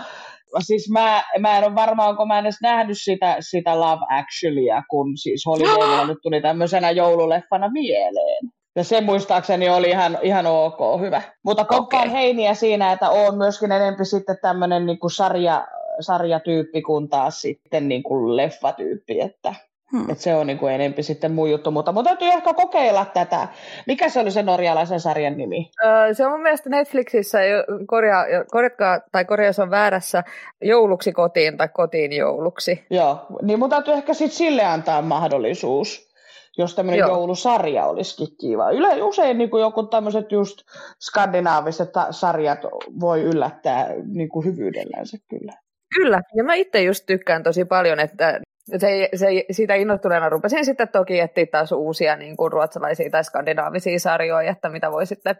siis 0.60 0.90
mä, 0.90 1.22
mä 1.38 1.58
en 1.58 1.64
ole 1.64 1.74
varma, 1.74 2.08
onko 2.08 2.26
mä 2.26 2.38
edes 2.38 2.56
nähnyt 2.62 2.96
sitä, 3.00 3.36
sitä 3.40 3.80
Love 3.80 4.02
Actuallyä, 4.10 4.82
kun 4.90 5.16
siis 5.16 5.46
Holiday 5.46 6.06
nyt 6.06 6.18
tuli 6.22 6.40
tämmöisenä 6.40 6.90
joululeffana 6.90 7.68
mieleen. 7.68 8.50
Ja 8.76 8.84
se 8.84 9.00
muistaakseni 9.00 9.68
oli 9.68 9.90
ihan, 9.90 10.18
ihan 10.22 10.46
ok, 10.46 11.00
hyvä. 11.00 11.22
Mutta 11.44 11.64
koppaan 11.64 12.08
okay. 12.08 12.12
heiniä 12.12 12.54
siinä, 12.54 12.92
että 12.92 13.10
on 13.10 13.38
myöskin 13.38 13.72
enempi 13.72 14.04
sitten 14.04 14.38
tämmöinen 14.42 14.86
niin 14.86 14.98
sarja, 15.12 15.66
sarjatyyppi 16.00 16.82
kuin 16.82 17.08
taas 17.08 17.40
sitten 17.40 17.88
niin 17.88 18.02
kuin 18.02 18.36
leffatyyppi, 18.36 19.20
että 19.20 19.54
Hmm. 19.94 20.10
Et 20.10 20.18
se 20.18 20.34
on 20.34 20.46
niin 20.46 20.58
kuin 20.58 20.74
enempi 20.74 21.02
sitten 21.02 21.32
muu 21.32 21.46
juttu, 21.46 21.70
mutta 21.70 21.92
mun 21.92 22.04
täytyy 22.04 22.28
ehkä 22.28 22.54
kokeilla 22.54 23.04
tätä. 23.04 23.48
Mikä 23.86 24.08
se 24.08 24.20
oli 24.20 24.30
se 24.30 24.42
norjalaisen 24.42 25.00
sarjan 25.00 25.36
nimi? 25.36 25.70
Öö, 25.84 26.14
se 26.14 26.26
on 26.26 26.32
mun 26.32 26.42
mielestä 26.42 26.70
Netflixissä, 26.70 27.38
korjaa, 27.86 28.24
korjatkaa, 28.50 29.00
tai 29.12 29.24
korjaus 29.24 29.58
on 29.58 29.70
väärässä, 29.70 30.24
jouluksi 30.62 31.12
kotiin 31.12 31.56
tai 31.56 31.68
kotiin 31.68 32.12
jouluksi. 32.12 32.84
Joo, 32.90 33.26
niin 33.42 33.58
mun 33.58 33.70
täytyy 33.70 33.94
ehkä 33.94 34.14
sitten 34.14 34.36
sille 34.36 34.64
antaa 34.64 35.02
mahdollisuus 35.02 36.14
jos 36.58 36.74
tämmöinen 36.74 36.98
Joo. 36.98 37.08
joulusarja 37.08 37.86
olisikin 37.86 38.36
kiva. 38.40 38.70
Yle, 38.70 39.02
usein 39.02 39.38
niin 39.38 39.50
kuin 39.50 39.60
joku 39.60 39.82
tämmöiset 39.82 40.32
just 40.32 40.58
skandinaaviset 41.00 41.90
sarjat 42.10 42.58
voi 43.00 43.22
yllättää 43.22 43.88
niin 44.14 44.28
kuin 44.28 44.46
hyvyydellänsä 44.46 45.18
kyllä. 45.30 45.52
Kyllä, 45.94 46.20
ja 46.36 46.44
mä 46.44 46.54
itse 46.54 46.82
just 46.82 47.06
tykkään 47.06 47.42
tosi 47.42 47.64
paljon, 47.64 48.00
että 48.00 48.40
se, 48.64 49.08
se, 49.14 49.26
siitä 49.50 49.74
innostuneena 49.74 50.28
rupesin 50.28 50.64
sitten 50.64 50.88
toki 50.88 51.20
etsiä 51.20 51.46
taas 51.46 51.72
uusia 51.72 52.16
niin 52.16 52.36
kuin 52.36 52.52
ruotsalaisia 52.52 53.10
tai 53.10 53.24
skandinaavisia 53.24 53.98
sarjoja, 53.98 54.50
että 54.50 54.68
mitä 54.68 54.92
voi 54.92 55.06
sitten 55.06 55.36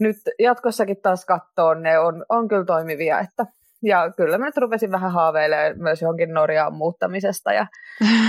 nyt 0.00 0.16
jatkossakin 0.38 0.96
taas 1.02 1.24
katsoa, 1.24 1.74
ne 1.74 1.98
on, 1.98 2.24
on 2.28 2.48
kyllä 2.48 2.64
toimivia, 2.64 3.20
että 3.20 3.46
ja 3.84 4.12
kyllä 4.16 4.38
mä 4.38 4.44
nyt 4.44 4.56
rupesin 4.56 4.90
vähän 4.90 5.12
haaveilemaan 5.12 5.78
myös 5.78 6.02
johonkin 6.02 6.34
Norjaan 6.34 6.74
muuttamisesta 6.74 7.52
ja 7.52 7.66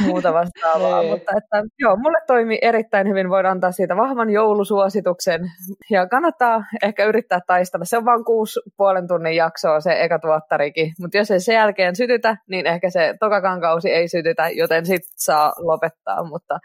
muuta 0.06 0.34
vastaavaa, 0.34 1.04
mutta 1.12 1.32
että 1.38 1.64
joo, 1.80 1.96
mulle 1.96 2.18
toimi 2.28 2.60
erittäin 2.62 3.10
hyvin, 3.10 3.30
voidaan 3.30 3.52
antaa 3.52 3.72
siitä 3.72 3.96
vahvan 3.96 4.30
joulusuosituksen. 4.30 5.42
Ja 5.92 6.08
kannattaa 6.08 6.64
ehkä 6.84 7.06
yrittää 7.06 7.40
taistella. 7.48 7.86
Se 7.86 7.98
on 7.98 8.06
vain 8.06 8.26
kuusi 8.26 8.60
puolen 8.78 9.08
tunnin 9.08 9.36
jaksoa 9.36 9.80
se 9.80 10.04
eka 10.04 10.20
tuottarikin, 10.20 10.92
mutta 11.00 11.18
jos 11.18 11.32
ei 11.32 11.40
sen 11.40 11.56
jälkeen 11.56 11.96
sytytä, 11.96 12.38
niin 12.50 12.68
ehkä 12.68 12.90
se 12.90 13.14
tokakan 13.20 13.62
kausi 13.62 13.92
ei 13.92 14.08
sytytä, 14.08 14.50
joten 14.50 14.86
sit 14.86 15.02
saa 15.16 15.54
lopettaa, 15.58 16.24
mutta 16.24 16.60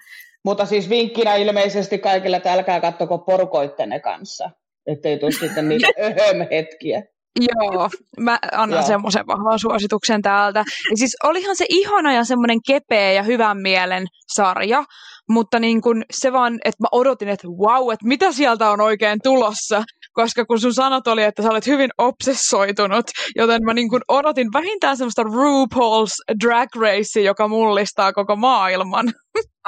mutta 0.45 0.67
siis 0.67 0.91
vinkkinä 0.91 1.35
ilmeisesti 1.35 1.99
kaikille, 1.99 2.37
että 2.37 2.53
älkää 2.53 2.81
kattoko 2.81 3.19
porukoittenne 3.19 4.01
kanssa, 4.01 4.51
ettei 4.87 5.19
tule 5.19 5.31
sitten 5.31 5.69
niitä 5.69 5.87
öhöm 6.07 6.47
hetkiä. 6.51 7.03
Joo, 7.41 7.89
mä 8.21 8.39
annan 8.53 8.85
semmoisen 8.85 9.27
vahvan 9.27 9.59
suosituksen 9.59 10.23
täältä. 10.23 10.59
Ja 10.91 10.97
siis 10.97 11.17
olihan 11.25 11.57
se 11.57 11.67
ihana 11.69 12.13
ja 12.13 12.25
semmoinen 12.25 12.59
kepeä 12.67 13.13
ja 13.13 13.23
hyvän 13.23 13.59
mielen 13.63 14.07
sarja, 14.35 14.85
mutta 15.29 15.59
niin 15.59 15.83
kun 15.83 16.03
se 16.13 16.33
vaan, 16.33 16.55
että 16.65 16.83
mä 16.83 16.89
odotin, 16.93 17.29
että 17.29 17.49
wow, 17.49 17.93
että 17.93 18.07
mitä 18.07 18.33
sieltä 18.33 18.71
on 18.71 18.81
oikein 18.81 19.19
tulossa, 19.23 19.83
koska 20.13 20.45
kun 20.45 20.61
sun 20.61 20.75
sanot 20.75 21.07
oli, 21.07 21.23
että 21.23 21.43
sä 21.43 21.51
olet 21.51 21.67
hyvin 21.67 21.91
obsessoitunut, 21.99 23.05
joten 23.37 23.65
mä 23.65 23.75
niin 23.75 23.89
kun 23.89 24.03
odotin 24.09 24.49
vähintään 24.53 24.97
semmoista 24.97 25.23
RuPaul's 25.23 26.37
Drag 26.45 26.69
Race, 26.77 27.21
joka 27.21 27.49
mullistaa 27.49 28.13
koko 28.13 28.37
maailman. 28.37 29.13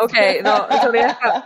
Okei, 0.00 0.40
okay, 0.40 0.52
no 0.52 0.80
se 0.80 0.88
oli 0.88 0.98
ehkä 0.98 1.42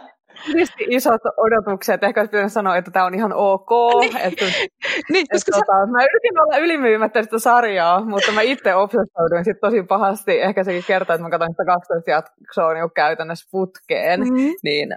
isot 0.91 1.21
odotukset. 1.37 2.03
Ehkä 2.03 2.21
olisi 2.21 2.55
sanoa, 2.55 2.77
että 2.77 2.91
tämä 2.91 3.05
on 3.05 3.15
ihan 3.15 3.33
ok. 3.33 3.71
Niin. 4.01 4.17
Että, 4.17 4.45
niin, 5.13 5.27
että, 5.33 5.51
tota, 5.53 5.73
sä... 5.87 5.93
Mä 5.93 6.05
yritin 6.05 6.41
olla 6.41 6.57
ylimyymättä 6.57 7.23
sitä 7.23 7.39
sarjaa, 7.39 8.05
mutta 8.05 8.33
mä 8.33 8.43
itse 8.43 8.75
obsessoiduin 8.75 9.45
sit 9.45 9.61
tosi 9.61 9.83
pahasti. 9.83 10.41
Ehkä 10.41 10.65
sekin 10.65 10.85
kertoo, 10.87 11.15
että 11.15 11.23
mä 11.23 11.31
katsoin 11.31 11.53
sitä 11.53 11.65
12 11.65 12.11
jaksoa 12.11 12.75
niin 12.75 12.91
käytännössä 12.95 13.49
putkeen. 13.51 14.21
Mm-hmm. 14.21 14.53
Niin. 14.63 14.89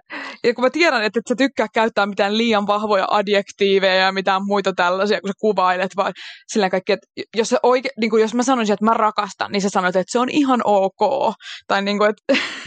Ja 0.43 0.53
kun 0.53 0.63
mä 0.63 0.69
tiedän, 0.69 1.03
että 1.03 1.19
et 1.19 1.27
sä 1.29 1.35
tykkää 1.35 1.67
käyttää 1.73 2.05
mitään 2.05 2.37
liian 2.37 2.67
vahvoja 2.67 3.07
adjektiiveja 3.11 4.05
ja 4.05 4.11
mitään 4.11 4.41
muita 4.45 4.73
tällaisia, 4.73 5.21
kun 5.21 5.29
sä 5.29 5.33
kuvailet, 5.39 5.91
vaan 5.95 6.13
sillä 6.47 6.69
kaikki, 6.69 6.91
että 6.93 7.07
jos, 7.37 7.55
oike, 7.63 7.89
niin 7.99 8.09
kuin 8.09 8.21
jos 8.21 8.33
mä 8.33 8.43
sanoisin, 8.43 8.73
että 8.73 8.85
mä 8.85 8.93
rakastan, 8.93 9.51
niin 9.51 9.61
sä 9.61 9.69
sanoit, 9.69 9.95
että 9.95 10.11
se 10.11 10.19
on 10.19 10.29
ihan 10.29 10.61
ok. 10.63 11.33
Tai 11.67 11.81
niin 11.81 11.97
kuin, 11.97 12.09
että 12.09 12.23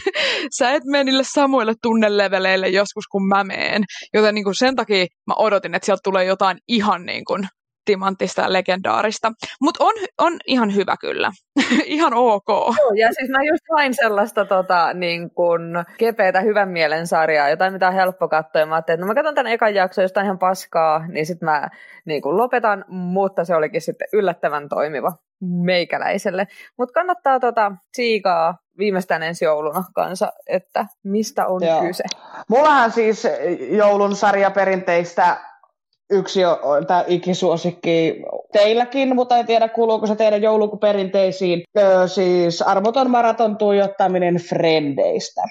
sä 0.57 0.71
et 0.71 0.83
mene 0.83 1.03
niille 1.03 1.23
samoille 1.25 1.73
tunneleveleille 1.81 2.62
joskus, 2.67 3.07
kun 3.07 3.27
mä 3.27 3.43
meen. 3.43 3.83
Joten 4.13 4.35
niin 4.35 4.43
kuin 4.43 4.55
sen 4.55 4.75
takia 4.75 5.05
mä 5.27 5.33
odotin, 5.37 5.75
että 5.75 5.85
sieltä 5.85 6.01
tulee 6.03 6.25
jotain 6.25 6.57
ihan 6.67 7.05
niin 7.05 7.25
kuin 7.25 7.47
timanttista 7.85 8.41
ja 8.41 8.53
legendaarista. 8.53 9.31
Mutta 9.61 9.83
on, 9.83 9.93
on 10.17 10.33
ihan 10.47 10.75
hyvä 10.75 10.95
kyllä. 11.01 11.31
ihan 11.85 12.13
ok. 12.13 12.49
Joo, 12.49 12.91
ja 12.95 13.13
siis 13.13 13.29
mä 13.29 13.43
just 13.43 13.63
hain 13.75 13.93
sellaista 13.93 14.45
tota, 14.45 14.93
niin 14.93 15.31
kun, 15.31 15.83
kepeätä 15.97 16.41
hyvän 16.41 16.69
mielen 16.69 17.07
sarjaa, 17.07 17.49
jotain 17.49 17.73
mitä 17.73 17.87
on 17.87 17.93
helppo 17.93 18.27
katsoa. 18.27 18.59
Ja 18.61 18.65
mä 18.65 18.75
ajattelin, 18.75 18.95
että 18.95 19.05
no 19.05 19.07
mä 19.07 19.15
katson 19.15 19.35
tämän 19.35 19.51
ekan 19.51 19.75
jakson 19.75 20.03
jostain 20.03 20.25
ihan 20.25 20.39
paskaa, 20.39 21.07
niin 21.07 21.25
sitten 21.25 21.45
mä 21.45 21.69
niin 22.05 22.21
kun 22.21 22.37
lopetan, 22.37 22.85
mutta 22.87 23.45
se 23.45 23.55
olikin 23.55 23.81
sitten 23.81 24.07
yllättävän 24.13 24.69
toimiva 24.69 25.13
meikäläiselle. 25.41 26.47
Mutta 26.77 26.93
kannattaa 26.93 27.39
tota, 27.39 27.71
siikaa 27.93 28.57
viimeistään 28.77 29.23
ensi 29.23 29.45
jouluna 29.45 29.83
kanssa, 29.95 30.31
että 30.47 30.85
mistä 31.03 31.47
on 31.47 31.63
Joo. 31.63 31.81
kyse. 31.81 32.03
Mullahan 32.47 32.91
siis 32.91 33.27
joulun 33.69 34.15
sarjaperinteistä 34.15 35.37
yksi 36.11 36.39
tämä 36.87 37.03
ikisuosikki 37.07 38.23
teilläkin, 38.51 39.15
mutta 39.15 39.37
en 39.37 39.45
tiedä 39.45 39.67
kuuluuko 39.67 40.07
se 40.07 40.15
teidän 40.15 40.41
jouluperinteisiin. 40.41 41.63
Öö, 41.77 42.07
siis 42.07 42.61
armoton 42.61 43.11
maraton 43.11 43.57
tuijottaminen 43.57 44.35
Frendeistä. 44.35 45.41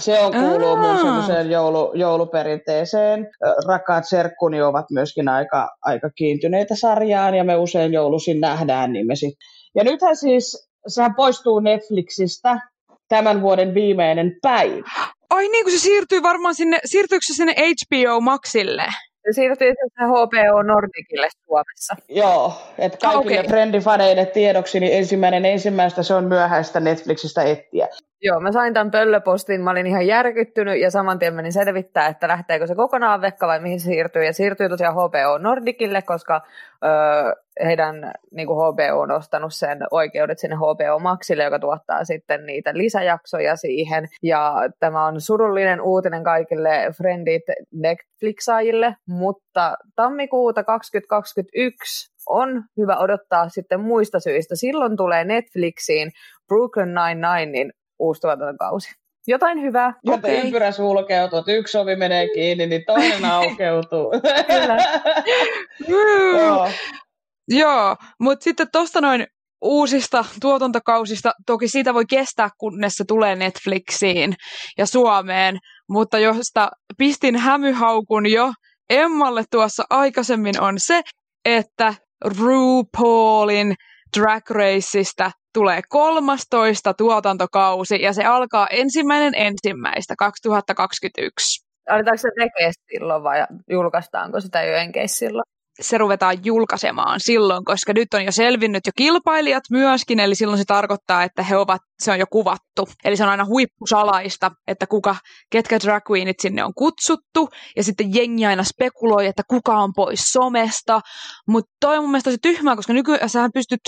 Se 0.00 0.20
on 0.20 0.32
kuuluu 0.32 0.76
mun 0.76 0.96
semmoiseen 0.96 1.50
joulu, 1.50 1.92
jouluperinteeseen. 1.94 3.28
Rakkaat 3.66 4.08
serkkuni 4.08 4.62
ovat 4.62 4.86
myöskin 4.90 5.28
aika, 5.28 5.70
aika 5.82 6.10
kiintyneitä 6.10 6.74
sarjaan 6.74 7.34
ja 7.34 7.44
me 7.44 7.56
usein 7.56 7.92
joulusin 7.92 8.40
nähdään, 8.40 8.92
niin 8.92 9.06
me 9.06 9.16
sit. 9.16 9.34
Ja 9.74 9.84
nythän 9.84 10.16
siis, 10.16 10.68
sehän 10.86 11.14
poistuu 11.14 11.60
Netflixistä 11.60 12.60
tämän 13.08 13.42
vuoden 13.42 13.74
viimeinen 13.74 14.32
päivä. 14.42 14.90
Ai 15.30 15.48
niin, 15.48 15.64
kun 15.64 15.72
se 15.72 15.78
siirtyy 15.78 16.22
varmaan 16.22 16.54
sinne, 16.54 16.78
siirtyykö 16.84 17.24
se 17.26 17.34
sinne 17.34 17.52
HBO 17.52 18.20
Maxille? 18.20 18.86
Se 19.26 19.32
siirtyy 19.32 19.68
sitten 19.68 20.08
HBO 20.08 20.62
Nordicille 20.62 21.28
Suomessa. 21.46 21.96
Joo, 22.08 22.52
että 22.78 22.98
kaikille 22.98 23.40
okay. 23.40 23.48
Friendifaneille 23.48 24.26
tiedoksi, 24.26 24.80
niin 24.80 24.92
ensimmäinen 24.92 25.44
ensimmäistä 25.44 26.02
se 26.02 26.14
on 26.14 26.24
myöhäistä 26.24 26.80
Netflixistä 26.80 27.42
etsiä. 27.42 27.88
Joo, 28.22 28.40
mä 28.40 28.52
sain 28.52 28.74
tämän 28.74 28.90
pöllöpostin, 28.90 29.60
mä 29.60 29.70
olin 29.70 29.86
ihan 29.86 30.06
järkyttynyt 30.06 30.80
ja 30.80 30.90
saman 30.90 31.18
tien 31.18 31.34
menin 31.34 31.52
selvittää, 31.52 32.06
että 32.06 32.28
lähteekö 32.28 32.66
se 32.66 32.74
kokonaan 32.74 33.20
vekka 33.20 33.46
vai 33.46 33.60
mihin 33.60 33.80
se 33.80 33.84
siirtyy. 33.84 34.24
Ja 34.24 34.32
siirtyy 34.32 34.68
tosiaan 34.68 34.94
HBO 34.94 35.38
Nordicille, 35.38 36.02
koska 36.02 36.42
öö, 36.84 36.90
heidän 37.64 38.12
niin 38.30 38.46
kuin 38.46 38.56
HBO 38.56 39.00
on 39.00 39.10
ostanut 39.10 39.54
sen 39.54 39.78
oikeudet 39.90 40.38
sinne 40.38 40.56
HBO 40.56 40.98
Maxille, 40.98 41.44
joka 41.44 41.58
tuottaa 41.58 42.04
sitten 42.04 42.46
niitä 42.46 42.70
lisäjaksoja 42.74 43.56
siihen. 43.56 44.08
Ja 44.22 44.54
tämä 44.80 45.06
on 45.06 45.20
surullinen 45.20 45.80
uutinen 45.80 46.24
kaikille 46.24 46.70
Friendit 46.96 47.42
Netflixaajille, 47.74 48.96
mutta 49.08 49.74
tammikuuta 49.96 50.64
2021 50.64 52.12
on 52.28 52.62
hyvä 52.76 52.96
odottaa 52.96 53.48
sitten 53.48 53.80
muista 53.80 54.20
syistä. 54.20 54.56
Silloin 54.56 54.96
tulee 54.96 55.24
Netflixiin 55.24 56.10
Brooklyn 56.48 56.94
Nine-Ninein 56.94 57.72
uusi 57.98 58.20
tuotantokausi. 58.20 58.90
Jotain 59.26 59.62
hyvää. 59.62 59.94
Ja 60.04 60.14
okay. 60.14 60.34
ympyrä 60.34 60.72
sulkeutuu, 60.72 61.38
että 61.38 61.52
yksi 61.52 61.78
ovi 61.78 61.96
menee 61.96 62.28
kiinni, 62.28 62.66
niin 62.66 62.84
toinen 62.86 63.24
aukeutuu. 63.34 64.12
Kyllä. 64.46 64.76
Joo, 65.88 66.68
Joo 67.48 67.96
mutta 68.20 68.44
sitten 68.44 68.66
tuosta 68.72 69.00
noin 69.00 69.26
uusista 69.60 70.24
tuotantokausista, 70.40 71.32
toki 71.46 71.68
siitä 71.68 71.94
voi 71.94 72.04
kestää, 72.06 72.50
kunnes 72.58 72.94
se 72.96 73.04
tulee 73.08 73.36
Netflixiin 73.36 74.34
ja 74.78 74.86
Suomeen, 74.86 75.58
mutta 75.88 76.18
josta 76.18 76.70
pistin 76.98 77.36
hämyhaukun 77.36 78.26
jo 78.26 78.52
Emmalle 78.90 79.44
tuossa 79.50 79.84
aikaisemmin 79.90 80.60
on 80.60 80.74
se, 80.78 81.02
että 81.44 81.94
RuPaulin 82.24 83.74
Drag 84.18 84.50
Raceista 84.50 85.30
tulee 85.56 85.80
13 85.88 86.94
tuotantokausi 86.94 88.02
ja 88.02 88.12
se 88.12 88.24
alkaa 88.24 88.66
ensimmäinen 88.66 89.34
ensimmäistä 89.34 90.14
2021. 90.18 91.66
Aletaanko 91.88 92.18
se 92.18 92.28
tekee 92.38 92.70
silloin 92.92 93.22
vai 93.22 93.46
julkaistaanko 93.70 94.40
sitä 94.40 94.62
jo 94.62 94.74
enkeissä 94.74 95.18
silloin? 95.18 95.44
se 95.80 95.98
ruvetaan 95.98 96.44
julkaisemaan 96.44 97.20
silloin, 97.20 97.64
koska 97.64 97.92
nyt 97.92 98.14
on 98.14 98.24
jo 98.24 98.32
selvinnyt 98.32 98.86
jo 98.86 98.92
kilpailijat 98.96 99.64
myöskin, 99.70 100.20
eli 100.20 100.34
silloin 100.34 100.58
se 100.58 100.64
tarkoittaa, 100.64 101.22
että 101.22 101.42
he 101.42 101.56
ovat, 101.56 101.80
se 101.98 102.12
on 102.12 102.18
jo 102.18 102.26
kuvattu. 102.30 102.88
Eli 103.04 103.16
se 103.16 103.24
on 103.24 103.30
aina 103.30 103.44
huippusalaista, 103.44 104.50
että 104.66 104.86
kuka, 104.86 105.16
ketkä 105.50 105.80
drag 105.80 106.10
queenit 106.10 106.40
sinne 106.40 106.64
on 106.64 106.74
kutsuttu, 106.74 107.48
ja 107.76 107.84
sitten 107.84 108.14
jengi 108.14 108.46
aina 108.46 108.64
spekuloi, 108.64 109.26
että 109.26 109.42
kuka 109.48 109.78
on 109.78 109.92
pois 109.96 110.20
somesta, 110.32 111.00
mutta 111.48 111.70
toi 111.80 111.96
on 111.96 112.04
mun 112.04 112.10
mielestä 112.10 112.30
se 112.30 112.38
tyhmää, 112.42 112.76
koska 112.76 112.92
nykyään 112.92 113.30
sä 113.30 113.48
pystyt 113.54 113.80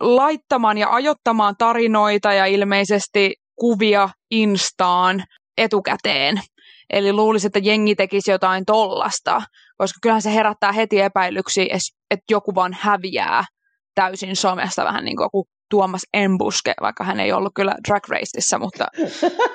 laittamaan 0.00 0.78
ja 0.78 0.90
ajottamaan 0.90 1.54
tarinoita 1.58 2.32
ja 2.32 2.46
ilmeisesti 2.46 3.34
kuvia 3.60 4.08
Instaan 4.30 5.24
etukäteen. 5.56 6.40
Eli 6.90 7.12
luulisi, 7.12 7.46
että 7.46 7.58
jengi 7.58 7.94
tekisi 7.94 8.30
jotain 8.30 8.64
tollasta, 8.64 9.42
koska 9.76 9.98
kyllähän 10.02 10.22
se 10.22 10.34
herättää 10.34 10.72
heti 10.72 11.00
epäilyksiä, 11.00 11.76
että 12.10 12.24
joku 12.30 12.54
vaan 12.54 12.76
häviää 12.80 13.44
täysin 13.94 14.36
somesta 14.36 14.84
vähän 14.84 15.04
niin 15.04 15.16
kuin 15.16 15.46
Tuomas 15.70 16.02
Embuske, 16.14 16.74
vaikka 16.80 17.04
hän 17.04 17.20
ei 17.20 17.32
ollut 17.32 17.52
kyllä 17.54 17.74
Drag 17.88 18.08
Raceissa, 18.08 18.58
mutta 18.58 18.86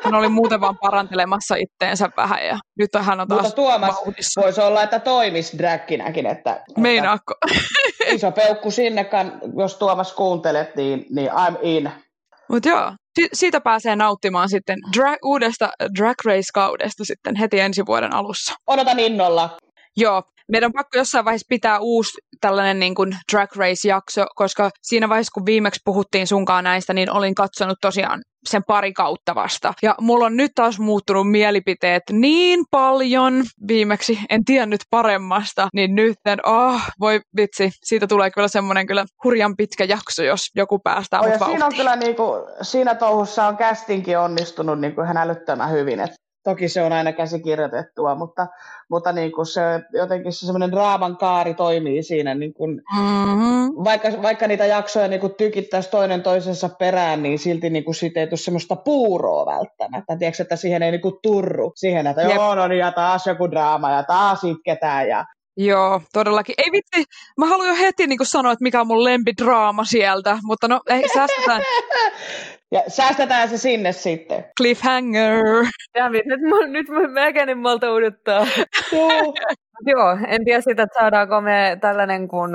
hän 0.04 0.16
oli 0.16 0.30
muuten 0.30 0.62
vaan 0.62 0.78
parantelemassa 0.78 1.56
itteensä 1.56 2.10
vähän 2.18 2.46
ja 2.46 2.60
nyt 2.80 2.90
hän 3.00 3.20
on 3.20 3.28
taas 3.28 3.42
Mutta 3.42 3.56
Tuomas 3.56 3.96
vauhdissa. 3.96 4.42
voisi 4.42 4.62
olla, 4.62 4.84
että 4.84 5.00
toimisi 5.00 5.58
dragkinäkin, 5.58 6.26
että, 6.26 6.52
että 6.52 6.82
Meinaako? 6.82 7.34
iso 8.08 8.32
peukku 8.32 8.72
sinnekaan, 8.72 9.32
jos 9.58 9.76
Tuomas 9.76 10.14
kuuntelet, 10.14 10.76
niin, 10.76 11.06
niin 11.10 11.30
I'm 11.32 11.58
in. 11.62 11.92
Mutta 12.50 12.70
joo, 12.70 12.92
si- 13.20 13.30
siitä 13.34 13.62
pääsee 13.62 13.96
nauttimaan 13.96 14.50
sitten 14.50 14.78
dra- 14.98 15.18
uudesta 15.24 15.70
Drag 15.98 16.16
Race-kaudesta 16.26 17.06
sitten 17.06 17.36
heti 17.36 17.60
ensi 17.60 17.86
vuoden 17.86 18.14
alussa. 18.14 18.54
Odotan 18.68 19.00
innolla. 19.00 19.58
Joo, 19.98 20.24
meidän 20.52 20.68
on 20.68 20.74
pakko 20.74 20.98
jossain 20.98 21.26
vaiheessa 21.26 21.46
pitää 21.50 21.80
uusi 21.80 22.12
tällainen 22.42 22.80
niin 22.80 22.96
kuin 22.96 23.18
Drag 23.32 23.56
Race-jakso, 23.56 24.26
koska 24.36 24.70
siinä 24.82 25.10
vaiheessa, 25.10 25.32
kun 25.34 25.46
viimeksi 25.46 25.82
puhuttiin 25.86 26.28
sunkaan 26.28 26.64
näistä, 26.64 26.94
niin 26.94 27.12
olin 27.12 27.36
katsonut 27.36 27.78
tosiaan 27.82 28.22
sen 28.50 28.64
pari 28.68 28.94
kautta 28.94 29.36
vasta. 29.36 29.74
Ja 29.82 29.96
mulla 30.02 30.26
on 30.26 30.38
nyt 30.38 30.52
taas 30.56 30.80
muuttunut 30.80 31.32
mielipiteet 31.32 32.04
niin 32.12 32.66
paljon 32.72 33.44
viimeksi, 33.68 34.20
en 34.30 34.46
tiennyt 34.46 34.82
paremmasta, 34.90 35.68
niin 35.74 35.96
nyt, 35.96 36.18
oh, 36.46 36.82
voi 37.00 37.20
vitsi, 37.38 37.72
siitä 37.84 38.08
tulee 38.08 38.32
kyllä 38.32 38.48
semmoinen 38.48 38.88
kyllä 38.88 39.06
hurjan 39.24 39.56
pitkä 39.58 39.84
jakso, 39.84 40.24
jos 40.24 40.50
joku 40.56 40.80
päästää 40.80 41.20
Oh, 41.20 41.28
mut 41.28 41.40
ja 41.40 41.46
siinä 41.46 41.66
on 41.66 41.76
kyllä 41.76 41.96
niinku, 41.96 42.24
siinä 42.62 42.96
touhussa 42.96 43.48
on 43.48 43.58
castingkin 43.58 44.18
onnistunut 44.18 44.80
niinku 44.80 45.02
ihan 45.02 45.18
älyttömän 45.18 45.72
hyvin. 45.72 46.00
Et 46.00 46.12
toki 46.44 46.70
se 46.70 46.82
on 46.84 46.94
aina 46.94 47.12
käsikirjoitettua, 47.12 48.16
mutta, 48.16 48.48
mutta 48.90 49.12
niinku 49.12 49.46
se, 49.46 49.62
jotenkin 49.94 50.34
se 50.34 50.46
semmoinen 50.46 50.72
draaman 50.72 51.18
kaari 51.18 51.54
toimii 51.54 52.04
siinä. 52.04 52.36
Niinku, 52.36 52.68
Mm-hmm. 52.68 53.84
vaikka, 53.84 54.10
vaikka 54.22 54.48
niitä 54.48 54.66
jaksoja 54.66 55.08
niinku 55.08 55.30
tykittäisi 55.30 55.92
toinen 55.92 56.24
toisensa 56.24 56.70
perään, 56.70 57.24
niin 57.24 57.40
silti 57.40 57.70
niinku 57.70 57.94
siitä 57.94 58.20
ei 58.20 58.28
tule 58.28 58.38
semmoista 58.38 58.76
puuroa 58.76 59.46
välttämättä. 59.46 60.18
Tiedätkö, 60.18 60.44
että 60.44 60.56
siihen 60.56 60.84
ei 60.84 60.92
niinku 60.92 61.20
turru 61.24 61.72
siihen, 61.76 62.08
että 62.08 62.22
Jep. 62.22 62.36
joo, 62.36 62.56
no 62.56 62.68
niin, 62.68 62.80
ja 62.80 62.92
taas 62.92 63.28
joku 63.28 63.52
draama 63.52 63.92
ja 63.92 64.04
taas 64.04 64.44
itketään. 64.44 65.08
Ja... 65.08 65.26
Joo, 65.58 66.02
todellakin. 66.14 66.56
Ei 66.58 66.72
vitsi, 66.72 67.12
mä 67.38 67.46
haluan 67.46 67.68
jo 67.68 67.76
heti 67.76 68.08
niin 68.08 68.20
sanoa, 68.24 68.52
että 68.52 68.64
mikä 68.64 68.82
on 68.82 68.88
mun 68.88 69.04
lempidraama 69.04 69.86
sieltä, 69.86 70.38
mutta 70.44 70.68
no 70.68 70.82
ei, 70.90 71.04
säästetään 71.14 71.62
ja 72.72 72.84
säästetään 72.88 73.50
se 73.50 73.58
sinne 73.58 73.92
sitten. 73.92 74.46
cliffhanger. 74.58 75.44
Dammit, 76.00 76.26
nyt, 76.26 76.42
mä- 76.42 76.68
nyt 76.68 76.90
mä 76.90 77.08
melkein 77.08 77.50
en 77.50 77.58
malta 77.58 77.90
odottaa. 77.92 78.48
Joo. 78.92 79.34
Joo, 79.86 80.18
en 80.28 80.46
tiedä 80.46 80.62
sitä, 80.62 80.84
että 80.84 81.00
saadaanko 81.00 81.42
me 81.42 81.78
tällainen, 81.82 82.28
kun, 82.28 82.52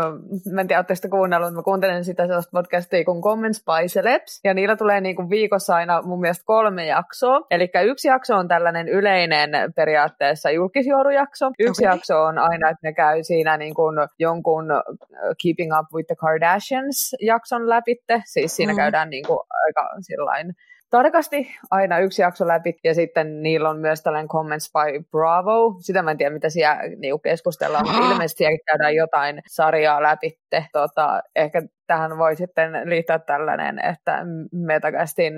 mä 0.53 0.61
en 0.61 0.69
tiedä, 0.69 0.79
oletteko 0.79 0.97
sitä 0.97 1.09
kuunnellut, 1.09 1.47
mutta 1.49 1.59
mä 1.59 1.63
kuuntelen 1.63 2.05
sitä 2.05 2.27
sellaista 2.27 2.51
podcastia 2.53 3.05
kuin 3.05 3.23
Comments 3.23 3.65
by 3.65 3.87
Celebs, 3.89 4.41
ja 4.45 4.55
niillä 4.55 4.77
tulee 4.77 5.01
niin 5.01 5.17
kuin 5.17 5.31
viikossa 5.31 5.75
aina 5.77 6.03
mun 6.03 6.21
mielestä 6.21 6.45
kolme 6.47 6.87
jaksoa. 6.87 7.41
Eli 7.51 7.71
yksi 7.85 8.09
jakso 8.09 8.37
on 8.37 8.49
tällainen 8.49 8.89
yleinen 8.89 9.51
periaatteessa 9.77 10.51
julkisjuorujakso. 10.51 11.51
Yksi 11.59 11.87
Okei. 11.87 11.97
jakso 11.97 12.23
on 12.23 12.39
aina, 12.39 12.71
että 12.71 12.81
ne 12.89 12.93
käy 12.93 13.23
siinä 13.23 13.57
niin 13.57 13.75
kuin 13.75 13.97
jonkun 14.19 14.71
äh, 14.71 14.79
Keeping 15.43 15.73
Up 15.81 15.87
with 15.95 16.07
the 16.07 16.17
Kardashians-jakson 16.17 17.69
läpitte. 17.69 18.23
Siis 18.25 18.57
siinä 18.57 18.73
Mm. 18.73 18.77
käydään 18.77 19.11
niin 19.11 19.27
kuin 19.27 19.39
aika 19.67 19.91
sillain 20.01 20.55
tarkasti 20.91 21.57
aina 21.71 21.99
yksi 21.99 22.23
jakso 22.23 22.47
läpi, 22.47 22.77
ja 22.85 22.95
sitten 22.95 23.43
niillä 23.43 23.71
on 23.71 23.79
myös 23.79 24.03
tällainen 24.03 24.29
Comments 24.29 24.71
by 24.73 25.05
Bravo. 25.11 25.77
Sitä 25.81 26.03
mä 26.03 26.11
en 26.11 26.19
tiedä, 26.19 26.35
mitä 26.35 26.49
siellä 26.49 26.83
niinku 26.97 27.19
keskustellaan, 27.19 27.87
mutta 27.87 28.13
ilmeisesti 28.13 28.39
siellä 28.39 28.59
käydään 28.67 28.95
jotain 28.95 29.43
sarjaa 29.49 30.03
läpi. 30.03 30.39
Tota, 30.73 31.23
ehkä 31.37 31.63
tähän 31.87 32.19
voi 32.19 32.37
sitten 32.37 32.73
liittää 32.85 33.19
tällainen, 33.19 33.85
että 33.85 34.19
Metagastin 34.53 35.35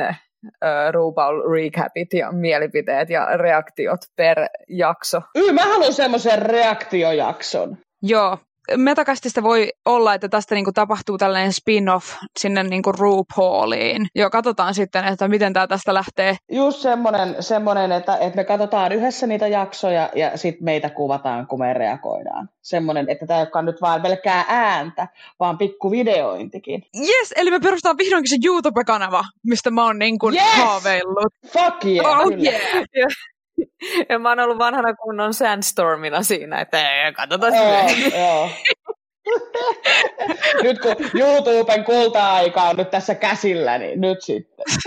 RuPaul 0.91 1.43
recapit 1.53 2.13
ja 2.13 2.33
mielipiteet 2.33 3.11
ja 3.11 3.37
reaktiot 3.37 4.01
per 4.17 4.39
jakso. 4.69 5.23
Yy, 5.35 5.53
mä 5.53 5.63
haluan 5.65 5.93
semmoisen 5.93 6.43
reaktiojakson. 6.43 7.79
Joo, 8.03 8.39
Metakastista 8.77 9.43
voi 9.43 9.73
olla, 9.85 10.15
että 10.15 10.29
tästä 10.29 10.55
niinku 10.55 10.73
tapahtuu 10.73 11.19
tällainen 11.19 11.53
spin-off 11.53 12.17
sinne 12.39 12.63
niinku 12.63 12.93
RuPauliin. 12.93 14.07
Joo, 14.15 14.31
katsotaan 14.31 14.75
sitten, 14.75 15.05
että 15.05 15.29
miten 15.29 15.53
tämä 15.53 15.67
tästä 15.67 15.95
lähtee. 15.95 16.37
Just 16.53 16.79
semmoinen, 16.79 17.37
semmoinen 17.41 17.93
että, 17.93 18.17
että 18.17 18.37
me 18.37 18.45
katsotaan 18.45 18.93
yhdessä 18.93 19.27
niitä 19.27 19.47
jaksoja 19.49 20.11
ja 20.15 20.37
sitten 20.39 20.65
meitä 20.65 20.91
kuvataan, 20.91 21.47
kun 21.47 21.59
me 21.59 21.75
reagoidaan. 21.75 22.49
Semmoinen, 22.63 23.11
että 23.11 23.27
tämä 23.27 23.39
ei 23.39 23.43
olekaan 23.43 23.65
nyt 23.65 23.81
vaan 23.81 24.03
pelkkää 24.03 24.45
ääntä, 24.49 25.09
vaan 25.41 25.59
pikku 25.59 25.91
videointikin. 25.91 26.83
Yes, 27.01 27.33
eli 27.37 27.51
me 27.51 27.61
perustetaan 27.61 27.99
vihdoinkin 27.99 28.31
se 28.31 28.37
YouTube-kanava, 28.47 29.25
mistä 29.47 29.71
mä 29.71 29.85
oon 29.85 29.99
niin 29.99 30.19
kuin 30.19 30.35
Yes! 30.35 30.45
haaveillut. 30.57 31.33
Fuck 31.47 31.85
yeah, 31.85 32.21
Oh 32.21 32.29
kyllä. 32.29 32.51
yeah! 32.51 33.13
Ja 34.09 34.19
mä 34.19 34.29
oon 34.29 34.41
ollut 34.41 34.59
vanhana 34.59 34.95
kunnon 34.95 35.35
Sandstormina 35.35 36.23
siinä, 36.23 36.61
että 36.61 37.05
ei, 37.05 37.13
katsotaan 37.13 37.53
Joo, 37.55 38.51
nyt 40.63 40.79
kun 40.79 40.97
YouTuben 41.21 41.85
kulta-aika 41.85 42.63
on 42.63 42.77
nyt 42.77 42.91
tässä 42.91 43.15
käsillä, 43.15 43.79
niin 43.79 44.01
nyt 44.01 44.23
sitten. 44.23 44.65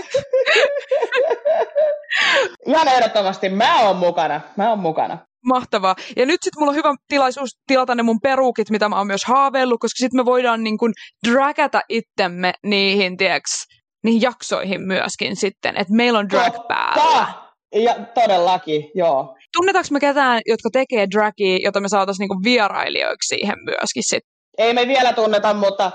Ihan 2.66 2.88
ehdottomasti 2.88 3.48
mä 3.48 3.80
oon 3.80 3.96
mukana. 3.96 4.40
Mä 4.56 4.68
oon 4.68 4.78
mukana. 4.78 5.18
Mahtavaa. 5.44 5.94
Ja 6.16 6.26
nyt 6.26 6.38
sitten 6.42 6.60
mulla 6.60 6.70
on 6.70 6.76
hyvä 6.76 6.94
tilaisuus 7.08 7.50
tilata 7.66 7.94
ne 7.94 8.02
mun 8.02 8.20
peruukit, 8.20 8.70
mitä 8.70 8.88
mä 8.88 8.98
oon 8.98 9.06
myös 9.06 9.24
haaveillut, 9.24 9.80
koska 9.80 9.98
sitten 9.98 10.20
me 10.20 10.24
voidaan 10.24 10.64
niin 10.64 10.78
kuin 10.78 10.92
dragata 11.30 11.80
itsemme 11.88 12.52
niihin, 12.66 13.16
tieks, 13.16 13.66
niihin 14.04 14.22
jaksoihin 14.22 14.82
myöskin 14.82 15.36
sitten, 15.36 15.76
että 15.76 15.94
meillä 15.94 16.18
on 16.18 16.30
drag 16.30 16.54
päällä. 16.68 17.41
Ja 17.74 17.94
todellakin, 18.14 18.90
joo. 18.94 19.36
Tunnetaanko 19.56 19.88
me 19.90 20.00
ketään, 20.00 20.40
jotka 20.46 20.68
tekee 20.72 21.06
dragia, 21.10 21.58
jota 21.62 21.80
me 21.80 21.88
saataisiin 21.88 22.24
niinku 22.24 22.40
vierailijoiksi 22.44 23.28
siihen 23.28 23.56
myöskin 23.64 24.02
sitten? 24.02 24.32
Ei 24.58 24.74
me 24.74 24.88
vielä 24.88 25.12
tunneta, 25.12 25.54
mutta, 25.54 25.92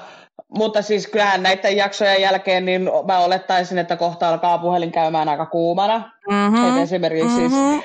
mutta 0.57 0.81
siis 0.81 1.07
kyllähän 1.07 1.43
näiden 1.43 1.77
jaksojen 1.77 2.21
jälkeen 2.21 2.65
niin 2.65 2.89
mä 3.07 3.19
olettaisin, 3.19 3.77
että 3.77 3.95
kohta 3.95 4.29
alkaa 4.29 4.57
puhelin 4.57 4.91
käymään 4.91 5.29
aika 5.29 5.45
kuumana. 5.45 6.11
Mm-hmm. 6.29 6.77
Et 6.77 6.83
esimerkiksi 6.83 7.39
mm-hmm. 7.39 7.81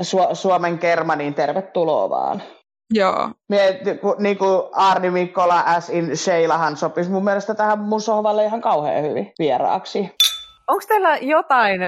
siis 0.00 0.14
Su- 0.14 0.34
Suomen 0.34 0.78
kerma, 0.78 1.16
niin 1.16 1.34
tervetuloa 1.34 2.10
vaan. 2.10 2.42
Joo. 2.94 3.30
Mie, 3.48 3.80
niin 4.18 4.38
kuin 4.38 4.62
Arni 4.72 5.10
Mikkola 5.10 5.60
as 5.66 5.88
in 5.88 6.16
Sheilahan 6.16 6.76
sopisi 6.76 7.10
mun 7.10 7.24
mielestä 7.24 7.54
tähän 7.54 7.78
mun 7.78 8.00
sohvalle 8.00 8.44
ihan 8.44 8.60
kauhean 8.60 9.04
hyvin 9.04 9.32
vieraaksi. 9.38 10.10
Onko 10.70 10.84
teillä 10.88 11.16
jotain, 11.16 11.80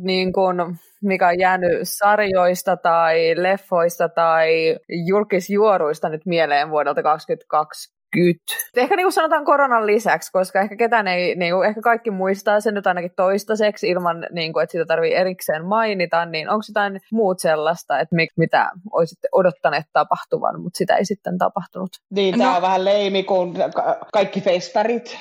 niin 0.00 0.32
kun, 0.32 0.76
mikä 1.02 1.28
on 1.28 1.38
jäänyt 1.38 1.78
sarjoista 1.82 2.76
tai 2.76 3.34
leffoista 3.36 4.08
tai 4.08 4.76
julkisjuoruista 5.08 6.08
nyt 6.08 6.26
mieleen 6.26 6.70
vuodelta 6.70 7.02
2020? 7.02 8.44
Ehkä 8.76 8.96
niin 8.96 9.04
kuin 9.04 9.12
sanotaan 9.12 9.44
koronan 9.44 9.86
lisäksi, 9.86 10.32
koska 10.32 10.60
ehkä 10.60 10.76
ketään 10.76 11.08
ei, 11.08 11.34
niin 11.34 11.54
kuin, 11.54 11.68
ehkä 11.68 11.80
kaikki 11.80 12.10
muistaa 12.10 12.60
sen 12.60 12.74
nyt 12.74 12.86
ainakin 12.86 13.12
toistaiseksi 13.16 13.88
ilman, 13.88 14.26
niin 14.32 14.52
kuin, 14.52 14.62
että 14.62 14.72
sitä 14.72 14.84
tarvii 14.86 15.14
erikseen 15.14 15.64
mainita, 15.66 16.24
niin 16.26 16.48
onko 16.50 16.62
jotain 16.68 17.00
muut 17.12 17.38
sellaista, 17.40 17.98
että 18.00 18.16
mik, 18.16 18.30
mitä 18.36 18.70
olisitte 18.92 19.28
odottaneet 19.32 19.84
tapahtuvan, 19.92 20.60
mutta 20.62 20.78
sitä 20.78 20.96
ei 20.96 21.04
sitten 21.04 21.38
tapahtunut? 21.38 21.90
Niin, 22.10 22.38
tämä 22.38 22.50
No. 22.50 22.56
on 22.56 22.62
vähän 22.62 22.84
leimi 22.84 23.22
kuin 23.22 23.54
ka- 23.74 23.98
kaikki 24.12 24.40
festarit 24.40 25.18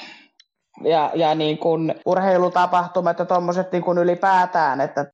ja, 0.81 1.11
ja 1.15 1.35
niin 1.35 1.57
kuin 1.57 1.95
urheilutapahtumat 2.05 3.19
ja 3.19 3.25
tuommoiset 3.25 3.71
niin 3.71 3.83
kuin 3.83 3.97
ylipäätään, 3.97 4.81
että 4.81 5.01
äh, 5.01 5.07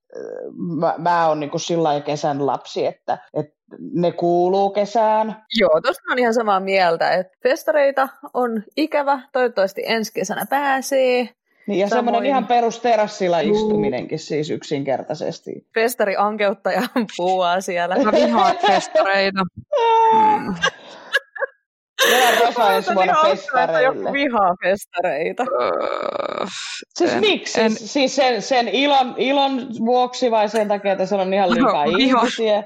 mä, 0.80 0.96
mä 0.98 1.28
oon 1.28 1.40
niin 1.40 1.50
kuin 1.50 1.62
sillä 1.62 1.84
lailla 1.84 2.06
kesän 2.06 2.46
lapsi, 2.46 2.86
että, 2.86 3.18
että 3.34 3.60
ne 3.94 4.12
kuuluu 4.12 4.70
kesään. 4.70 5.44
Joo, 5.60 5.82
tuosta 5.82 6.12
on 6.12 6.20
ihan 6.20 6.34
samaa 6.34 6.60
mieltä, 6.60 7.12
että 7.12 7.38
festareita 7.44 8.10
on 8.34 8.64
ikävä, 8.78 9.22
toivottavasti 9.32 9.84
ensi 9.86 10.14
kesänä 10.14 10.46
pääsee. 10.50 11.30
Niin, 11.68 11.80
ja 11.80 11.88
Samoin. 11.88 12.06
semmoinen 12.06 12.30
ihan 12.30 12.48
perusterassilla 12.48 13.40
istuminenkin 13.40 14.20
siis 14.20 14.50
yksinkertaisesti. 14.50 15.68
Festari 15.74 16.16
ankeuttaja 16.18 16.82
puuaa 17.18 17.62
siellä. 17.62 17.96
Mä 18.04 18.12
vihaan 18.12 18.56
festareita. 18.68 19.44
Mm. 20.14 20.56
Meillä 22.12 22.30
on 22.30 22.38
Rosa 22.48 22.74
ensi 22.74 22.96
vuonna 22.96 23.14
Joku 23.14 23.28
festareille. 23.30 24.14
vihaa 24.14 24.54
festareita. 24.64 25.44
Öö, 25.62 26.46
Siis 26.98 27.12
en- 27.14 27.20
miksi? 27.20 27.62
en- 27.62 27.72
Siis, 27.72 27.94
siis 27.94 28.16
sen, 28.16 28.42
sen 28.42 28.68
ilon, 28.68 29.14
ilon 29.18 29.68
vuoksi 29.86 30.32
vai 30.32 30.50
sen 30.50 30.68
takia, 30.68 30.92
että 30.92 31.06
siellä 31.06 31.22
on 31.26 31.34
ihan 31.34 31.50
liikaa 31.50 31.86
No, 31.86 31.92
viha. 31.98 32.20
ihmisiä? 32.22 32.64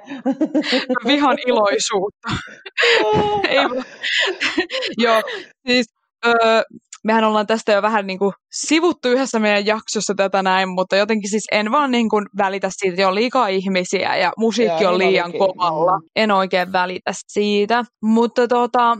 Mä 0.89 1.07
vihaan 1.07 1.37
iloisuutta. 1.47 2.29
Ei, 3.49 3.57
Joo, 5.03 5.21
siis 5.67 5.85
öö, 6.25 6.61
mehän 7.03 7.23
ollaan 7.23 7.47
tästä 7.47 7.71
jo 7.71 7.81
vähän 7.81 8.07
niin 8.07 8.19
kuin 8.19 8.33
sivuttu 8.51 9.07
yhdessä 9.09 9.39
meidän 9.39 9.65
jaksossa 9.65 10.13
tätä 10.17 10.43
näin, 10.43 10.69
mutta 10.69 10.95
jotenkin 10.95 11.29
siis 11.29 11.47
en 11.51 11.71
vaan 11.71 11.91
niin 11.91 12.09
kuin 12.09 12.25
välitä 12.37 12.69
siitä, 12.71 12.93
että 12.93 13.07
on 13.07 13.15
liikaa 13.15 13.47
ihmisiä 13.47 14.15
ja 14.15 14.31
musiikki 14.37 14.83
Joo, 14.83 14.93
on 14.93 14.99
niin 14.99 15.11
liian 15.11 15.25
olikin. 15.25 15.39
kovalla. 15.39 15.97
Mm. 15.97 16.07
En 16.15 16.31
oikein 16.31 16.71
välitä 16.71 17.11
siitä. 17.27 17.83
Mutta 18.01 18.47
tota, 18.47 18.97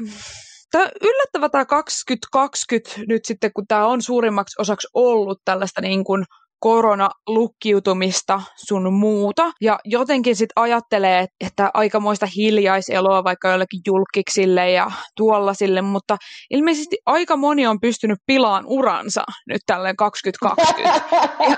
Tämä 0.74 0.90
yllättävä 1.02 1.50
tämä 1.50 1.66
2020 1.66 2.92
nyt 3.08 3.26
sitten, 3.26 3.52
kun 3.56 3.68
tämä 3.68 3.86
on 3.86 4.02
suurimmaksi 4.02 4.62
osaksi 4.62 4.88
ollut 4.94 5.40
tällaista 5.46 5.82
niin 5.82 6.04
kuin 6.04 6.26
koronalukkiutumista 6.64 8.42
sun 8.56 8.94
muuta. 8.94 9.52
Ja 9.62 9.80
jotenkin 9.86 10.36
sitten 10.36 10.64
ajattelee, 10.64 11.26
että 11.46 11.72
aikamoista 11.74 12.28
hiljaiseloa 12.36 13.24
vaikka 13.24 13.50
jollekin 13.50 13.82
julkiksille 13.88 14.72
ja 14.72 14.92
tuollasille, 15.18 15.82
mutta 15.82 16.18
ilmeisesti 16.50 16.98
aika 17.06 17.38
moni 17.38 17.68
on 17.68 17.80
pystynyt 17.80 18.20
pilaan 18.26 18.64
uransa 18.68 19.24
nyt 19.48 19.62
tälleen 19.66 19.96
2020. 19.96 21.02
ja 21.50 21.58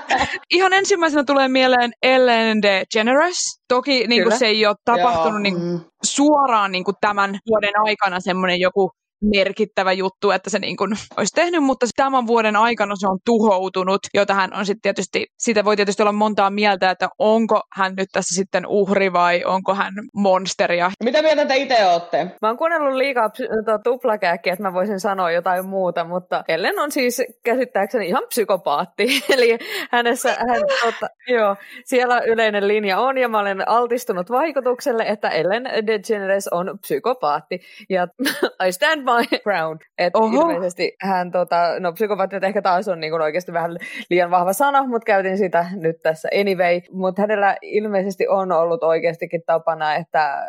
ihan 0.50 0.72
ensimmäisenä 0.72 1.24
tulee 1.24 1.48
mieleen 1.48 1.92
Ellen 2.02 2.62
DeGeneres. 2.62 3.38
Toki 3.68 4.06
niin 4.06 4.22
kuin 4.22 4.38
se 4.38 4.46
ei 4.46 4.66
ole 4.66 4.76
tapahtunut 4.84 5.42
niin 5.42 5.56
suoraan 6.04 6.72
niin 6.72 6.84
kuin 6.84 6.96
tämän 7.00 7.38
vuoden 7.50 7.80
aikana 7.84 8.20
semmoinen 8.20 8.60
joku 8.60 8.90
merkittävä 9.24 9.92
juttu, 9.92 10.30
että 10.30 10.50
se 10.50 10.58
niin 10.58 10.76
kuin 10.76 10.90
olisi 11.16 11.34
tehnyt, 11.34 11.62
mutta 11.62 11.86
tämän 11.96 12.26
vuoden 12.26 12.56
aikana 12.56 12.94
se 12.96 13.08
on 13.08 13.18
tuhoutunut, 13.24 14.00
jota 14.14 14.34
hän 14.34 14.54
on 14.54 14.66
sitten 14.66 14.82
tietysti, 14.82 15.26
siitä 15.38 15.64
voi 15.64 15.76
tietysti 15.76 16.02
olla 16.02 16.12
montaa 16.12 16.50
mieltä, 16.50 16.90
että 16.90 17.08
onko 17.18 17.60
hän 17.72 17.94
nyt 17.96 18.08
tässä 18.12 18.34
sitten 18.34 18.66
uhri 18.66 19.12
vai 19.12 19.44
onko 19.44 19.74
hän 19.74 19.94
monsteria. 20.14 20.90
Mitä 21.04 21.22
mieltä 21.22 21.46
te 21.46 21.56
itse 21.56 21.86
olette? 21.86 22.24
Mä 22.42 22.48
oon 22.48 22.56
kuunnellut 22.56 22.94
liikaa 22.94 23.30
tota, 23.30 23.78
tuplakääkkiä, 23.84 24.52
että 24.52 24.62
mä 24.62 24.72
voisin 24.72 25.00
sanoa 25.00 25.30
jotain 25.30 25.66
muuta, 25.66 26.04
mutta 26.04 26.44
Ellen 26.48 26.78
on 26.78 26.92
siis 26.92 27.22
käsittääkseni 27.44 28.08
ihan 28.08 28.22
psykopaatti, 28.28 29.06
eli 29.34 29.58
hänessä, 29.90 30.28
hän, 30.28 30.60
tota, 30.84 31.08
joo, 31.28 31.56
siellä 31.84 32.20
yleinen 32.26 32.68
linja 32.68 32.98
on, 32.98 33.18
ja 33.18 33.28
mä 33.28 33.38
olen 33.38 33.68
altistunut 33.68 34.30
vaikutukselle, 34.30 35.02
että 35.02 35.28
Ellen 35.28 35.64
DeGeneres 35.86 36.48
on 36.48 36.78
psykopaatti, 36.80 37.60
ja 37.88 38.08
I 38.66 38.72
stand 38.72 39.06
my 39.16 39.38
ground. 39.44 39.80
Että 39.98 40.18
ilmeisesti 40.18 40.96
hän, 41.00 41.30
tota, 41.30 41.80
no 41.80 41.92
psykopaattiot 41.92 42.44
ehkä 42.44 42.62
taas 42.62 42.88
on 42.88 43.00
niin 43.00 43.10
kuin 43.10 43.22
oikeasti 43.22 43.52
vähän 43.52 43.76
liian 44.10 44.30
vahva 44.30 44.52
sana, 44.52 44.86
mutta 44.86 45.06
käytin 45.06 45.38
sitä 45.38 45.66
nyt 45.74 46.02
tässä 46.02 46.28
anyway. 46.40 46.80
Mutta 46.92 47.22
hänellä 47.22 47.56
ilmeisesti 47.62 48.28
on 48.28 48.52
ollut 48.52 48.82
oikeastikin 48.82 49.42
tapana, 49.46 49.94
että 49.94 50.46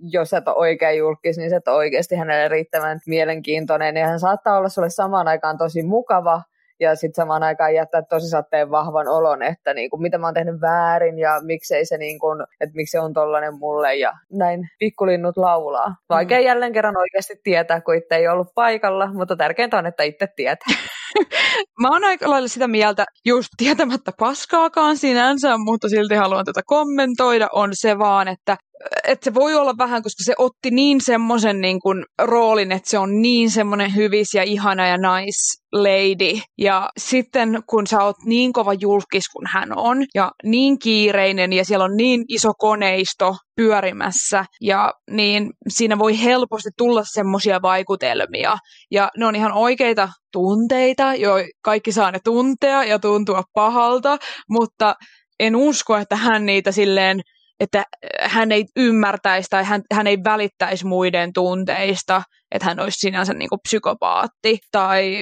jos 0.00 0.32
et 0.32 0.48
ole 0.48 0.56
oikein 0.56 0.98
julkis, 0.98 1.38
niin 1.38 1.50
se 1.50 1.56
et 1.56 1.68
ole 1.68 1.76
oikeasti 1.76 2.14
hänelle 2.14 2.48
riittävän 2.48 3.00
mielenkiintoinen. 3.06 3.96
Ja 3.96 4.06
hän 4.06 4.20
saattaa 4.20 4.58
olla 4.58 4.68
sulle 4.68 4.90
samaan 4.90 5.28
aikaan 5.28 5.58
tosi 5.58 5.82
mukava, 5.82 6.42
ja 6.80 6.96
sitten 6.96 7.14
samaan 7.14 7.42
aikaan 7.42 7.74
jättää 7.74 8.02
tosi 8.02 8.28
satteen 8.28 8.70
vahvan 8.70 9.08
olon, 9.08 9.42
että 9.42 9.74
niin 9.74 9.90
kuin, 9.90 10.02
mitä 10.02 10.18
mä 10.18 10.26
oon 10.26 10.34
tehnyt 10.34 10.60
väärin 10.60 11.18
ja 11.18 11.40
miksei 11.42 11.86
se, 11.86 11.98
niin 11.98 12.18
kuin, 12.18 12.42
että 12.60 12.76
miksi 12.76 12.90
se 12.90 13.00
on 13.00 13.12
tollainen 13.12 13.58
mulle 13.58 13.94
ja 13.94 14.12
näin 14.32 14.68
pikkulinnut 14.78 15.36
laulaa. 15.36 15.94
Vaikea 16.08 16.38
mm. 16.38 16.44
jälleen 16.44 16.72
kerran 16.72 16.96
oikeasti 16.96 17.40
tietää, 17.42 17.80
kun 17.80 17.94
itse 17.94 18.14
ei 18.14 18.28
ollut 18.28 18.48
paikalla, 18.54 19.12
mutta 19.12 19.36
tärkeintä 19.36 19.78
on, 19.78 19.86
että 19.86 20.02
itse 20.02 20.26
tietää. 20.36 20.74
mä 21.82 21.88
oon 21.90 22.04
aika 22.04 22.30
lailla 22.30 22.48
sitä 22.48 22.68
mieltä, 22.68 23.04
just 23.26 23.48
tietämättä 23.56 24.12
paskaakaan 24.18 24.96
sinänsä, 24.96 25.58
mutta 25.58 25.88
silti 25.88 26.14
haluan 26.14 26.44
tätä 26.44 26.60
kommentoida, 26.66 27.48
on 27.52 27.70
se 27.72 27.98
vaan, 27.98 28.28
että 28.28 28.56
että 29.04 29.24
se 29.24 29.34
voi 29.34 29.54
olla 29.54 29.74
vähän, 29.78 30.02
koska 30.02 30.22
se 30.24 30.34
otti 30.38 30.70
niin 30.70 31.00
semmoisen 31.00 31.60
niin 31.60 31.80
kuin, 31.80 32.04
roolin, 32.22 32.72
että 32.72 32.90
se 32.90 32.98
on 32.98 33.22
niin 33.22 33.50
semmoinen 33.50 33.94
hyvis 33.94 34.34
ja 34.34 34.42
ihana 34.42 34.86
ja 34.86 34.96
nice 34.96 35.62
lady. 35.72 36.40
Ja 36.58 36.90
sitten 36.98 37.62
kun 37.66 37.86
sä 37.86 38.04
oot 38.04 38.16
niin 38.24 38.52
kova 38.52 38.74
julkis 38.74 39.28
kuin 39.28 39.46
hän 39.52 39.78
on, 39.78 40.04
ja 40.14 40.30
niin 40.44 40.78
kiireinen, 40.78 41.52
ja 41.52 41.64
siellä 41.64 41.84
on 41.84 41.96
niin 41.96 42.24
iso 42.28 42.52
koneisto 42.58 43.36
pyörimässä, 43.56 44.44
ja 44.60 44.92
niin 45.10 45.50
siinä 45.68 45.98
voi 45.98 46.22
helposti 46.22 46.70
tulla 46.78 47.02
semmoisia 47.04 47.62
vaikutelmia. 47.62 48.56
Ja 48.90 49.08
ne 49.18 49.26
on 49.26 49.36
ihan 49.36 49.52
oikeita 49.52 50.08
tunteita, 50.32 51.14
jo 51.14 51.34
kaikki 51.62 51.92
saa 51.92 52.10
ne 52.10 52.18
tuntea 52.24 52.84
ja 52.84 52.98
tuntua 52.98 53.42
pahalta, 53.54 54.18
mutta 54.50 54.94
en 55.40 55.56
usko, 55.56 55.96
että 55.96 56.16
hän 56.16 56.46
niitä 56.46 56.72
silleen 56.72 57.20
että 57.60 57.84
hän 58.20 58.52
ei 58.52 58.64
ymmärtäisi 58.76 59.48
tai 59.50 59.64
hän, 59.64 59.82
hän 59.92 60.06
ei 60.06 60.18
välittäisi 60.24 60.86
muiden 60.86 61.32
tunteista, 61.32 62.22
että 62.50 62.66
hän 62.66 62.80
olisi 62.80 62.98
sinänsä 62.98 63.34
niin 63.34 63.48
kuin 63.48 63.60
psykopaatti, 63.62 64.58
tai 64.72 65.18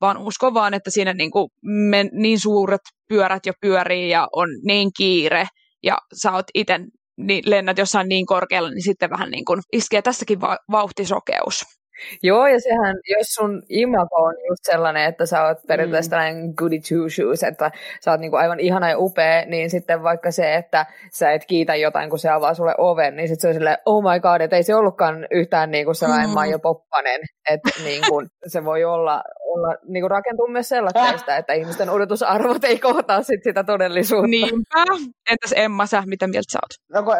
vaan 0.00 0.18
usko 0.18 0.54
vaan, 0.54 0.74
että 0.74 0.90
siinä 0.90 1.12
niin, 1.12 1.30
kuin 1.30 1.48
men, 1.62 2.10
niin 2.12 2.40
suuret 2.40 2.80
pyörät 3.08 3.46
jo 3.46 3.52
pyörii 3.60 4.10
ja 4.10 4.28
on 4.32 4.48
niin 4.66 4.90
kiire, 4.96 5.46
ja 5.82 5.98
sä 6.22 6.32
oot 6.32 6.46
itse 6.54 6.80
niin 7.18 7.42
lennät 7.46 7.78
jossain 7.78 8.08
niin 8.08 8.26
korkealla, 8.26 8.70
niin 8.70 8.84
sitten 8.84 9.10
vähän 9.10 9.30
niin 9.30 9.44
kuin 9.44 9.60
iskee 9.72 10.02
tässäkin 10.02 10.40
va- 10.40 10.58
vauhtisokeus. 10.70 11.77
Joo, 12.22 12.46
ja 12.46 12.60
sehän, 12.60 12.96
jos 13.18 13.26
sun 13.26 13.62
imago 13.68 14.16
on 14.16 14.34
just 14.48 14.62
sellainen, 14.62 15.04
että 15.04 15.26
sä 15.26 15.44
oot 15.44 15.58
periaatteessa 15.66 16.08
mm. 16.08 16.10
tällainen 16.10 16.52
goody 16.56 16.78
two 16.88 17.08
shoes, 17.08 17.42
että 17.42 17.70
sä 18.00 18.10
oot 18.10 18.20
niinku 18.20 18.36
aivan 18.36 18.60
ihana 18.60 18.90
ja 18.90 18.98
upea, 18.98 19.44
niin 19.46 19.70
sitten 19.70 20.02
vaikka 20.02 20.30
se, 20.30 20.54
että 20.54 20.86
sä 21.12 21.32
et 21.32 21.44
kiitä 21.44 21.74
jotain, 21.76 22.10
kun 22.10 22.18
se 22.18 22.28
avaa 22.28 22.54
sulle 22.54 22.74
oven, 22.78 23.16
niin 23.16 23.28
sitten 23.28 23.42
se 23.42 23.48
on 23.48 23.54
silleen, 23.54 23.78
oh 23.86 24.02
my 24.02 24.20
god, 24.20 24.40
että 24.40 24.56
ei 24.56 24.62
se 24.62 24.74
ollutkaan 24.74 25.26
yhtään 25.30 25.70
niinku 25.70 25.94
sellainen 25.94 26.28
mm. 26.28 26.34
Maija 26.34 26.58
Poppanen, 26.58 27.20
että 27.50 27.70
niinku, 27.84 28.22
se 28.46 28.64
voi 28.64 28.84
olla, 28.84 29.22
olla 29.58 29.74
niinku 29.88 30.08
rakentuu 30.08 30.46
myös 30.46 30.68
sellaista, 30.68 31.36
että 31.36 31.52
ihmisten 31.52 31.90
odotusarvot 31.90 32.64
ei 32.64 32.78
kohtaa 32.78 33.22
sit 33.22 33.42
sitä 33.42 33.64
todellisuutta. 33.64 34.28
Niinpä. 34.28 34.84
Entäs 35.30 35.52
Emma, 35.56 35.86
sä, 35.86 36.02
mitä 36.06 36.26
mieltä 36.26 36.52
sä 36.52 36.58
oot? 36.62 37.04
No, 37.04 37.12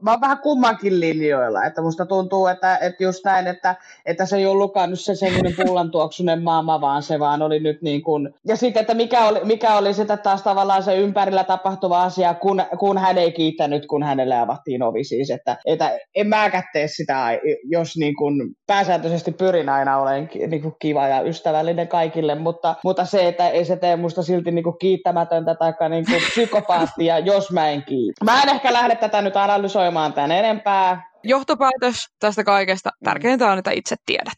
mä 0.00 0.10
oon 0.10 0.20
vähän 0.20 0.38
kummankin 0.38 1.00
linjoilla, 1.00 1.64
että 1.64 1.82
musta 1.82 2.06
tuntuu, 2.06 2.46
että, 2.46 2.78
että 2.78 3.04
just 3.04 3.24
näin, 3.24 3.46
että 3.46 3.74
että 4.06 4.26
se 4.26 4.36
ei 4.36 4.46
ollutkaan 4.46 4.90
nyt 4.90 5.00
se 5.00 5.14
semmoinen 5.14 5.54
pullantuoksunen 5.56 6.42
maama, 6.42 6.80
vaan 6.80 7.02
se 7.02 7.18
vaan 7.18 7.42
oli 7.42 7.60
nyt 7.60 7.82
niin 7.82 8.02
kuin... 8.02 8.34
Ja 8.46 8.56
sitten, 8.56 8.80
että 8.80 8.94
mikä 8.94 9.24
oli, 9.24 9.40
mikä 9.44 9.76
oli 9.76 9.94
sitä 9.94 10.16
taas 10.16 10.42
tavallaan 10.42 10.82
se 10.82 10.96
ympärillä 10.96 11.44
tapahtuva 11.44 12.02
asia, 12.02 12.34
kun, 12.34 12.62
kun 12.78 12.98
hän 12.98 13.18
ei 13.18 13.32
kiittänyt, 13.32 13.86
kun 13.86 14.02
hänelle 14.02 14.36
avattiin 14.36 14.82
ovi 14.82 15.04
siis, 15.04 15.30
että, 15.30 15.56
että 15.66 15.98
en 16.14 16.26
mäkään 16.26 16.64
tee 16.72 16.88
sitä, 16.88 17.28
jos 17.64 17.96
niin 17.96 18.16
kuin 18.16 18.54
pääsääntöisesti 18.66 19.32
pyrin 19.32 19.68
aina 19.68 19.98
olen 19.98 20.30
niin 20.46 20.62
kuin 20.62 20.74
kiva 20.78 21.08
ja 21.08 21.20
ystävällinen 21.46 21.88
kaikille, 21.88 22.34
mutta, 22.34 22.74
mutta 22.84 23.04
se, 23.04 23.28
että 23.28 23.48
ei 23.48 23.64
se 23.64 23.76
tee 23.76 23.96
musta 23.96 24.22
silti 24.22 24.50
niin 24.50 24.62
kuin 24.62 24.78
kiittämätöntä 24.78 25.54
tai 25.54 25.72
niin 25.88 26.04
kuin 26.06 26.22
psykopaattia, 26.30 27.18
jos 27.18 27.50
mä 27.50 27.68
en 27.68 27.82
kiitä. 27.82 28.24
Mä 28.24 28.42
en 28.42 28.48
ehkä 28.48 28.72
lähde 28.72 28.96
tätä 28.96 29.22
nyt 29.22 29.36
analysoimaan 29.36 30.12
tän 30.12 30.32
enempää, 30.32 31.10
johtopäätös 31.24 32.06
tästä 32.18 32.44
kaikesta. 32.44 32.90
Tärkeintä 33.04 33.50
on, 33.50 33.58
että 33.58 33.70
itse 33.70 33.96
tiedät. 34.06 34.34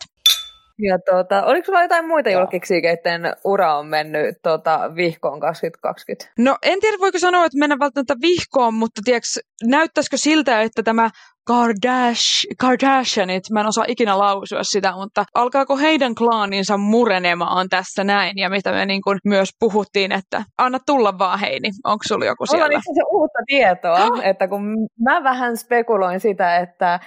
Ja 0.78 0.98
tuota, 1.10 1.44
oliko 1.44 1.66
sulla 1.66 1.82
jotain 1.82 2.08
muita 2.08 2.30
julkiksi, 2.30 2.82
keiden 2.82 3.32
ura 3.44 3.78
on 3.78 3.86
mennyt 3.86 4.36
tuota, 4.42 4.90
vihkoon 4.94 5.40
2020? 5.40 6.32
No 6.38 6.56
en 6.62 6.80
tiedä, 6.80 6.96
voiko 7.00 7.18
sanoa, 7.18 7.44
että 7.44 7.58
mennä 7.58 7.78
välttämättä 7.78 8.14
vihkoon, 8.20 8.74
mutta 8.74 9.00
tiedätkö, 9.04 9.28
näyttäisikö 9.64 10.16
siltä, 10.16 10.62
että 10.62 10.82
tämä 10.82 11.10
Kardash, 11.48 12.46
Kardashianit, 12.60 13.42
mä 13.52 13.60
en 13.60 13.66
osaa 13.66 13.84
ikinä 13.88 14.18
lausua 14.18 14.62
sitä, 14.62 14.92
mutta 14.92 15.24
alkaako 15.34 15.76
heidän 15.76 16.14
klaaninsa 16.14 16.76
murenemaan 16.76 17.68
tässä 17.68 18.04
näin, 18.04 18.32
ja 18.38 18.50
mitä 18.50 18.72
me 18.72 18.86
niin 18.86 19.02
kuin 19.02 19.18
myös 19.24 19.48
puhuttiin, 19.60 20.12
että 20.12 20.42
anna 20.58 20.78
tulla 20.86 21.18
vaan 21.18 21.40
Heini, 21.40 21.68
onko 21.84 22.02
sulla 22.08 22.24
joku 22.24 22.46
siellä? 22.46 22.66
Mulla 22.66 22.76
on 22.76 22.82
itse 22.90 23.02
uutta 23.12 23.38
tietoa, 23.46 24.04
oh. 24.04 24.20
että 24.26 24.48
kun 24.48 24.88
mä 25.00 25.24
vähän 25.24 25.56
spekuloin 25.56 26.20
sitä, 26.20 26.56
että 26.56 26.94
äh, 26.94 27.00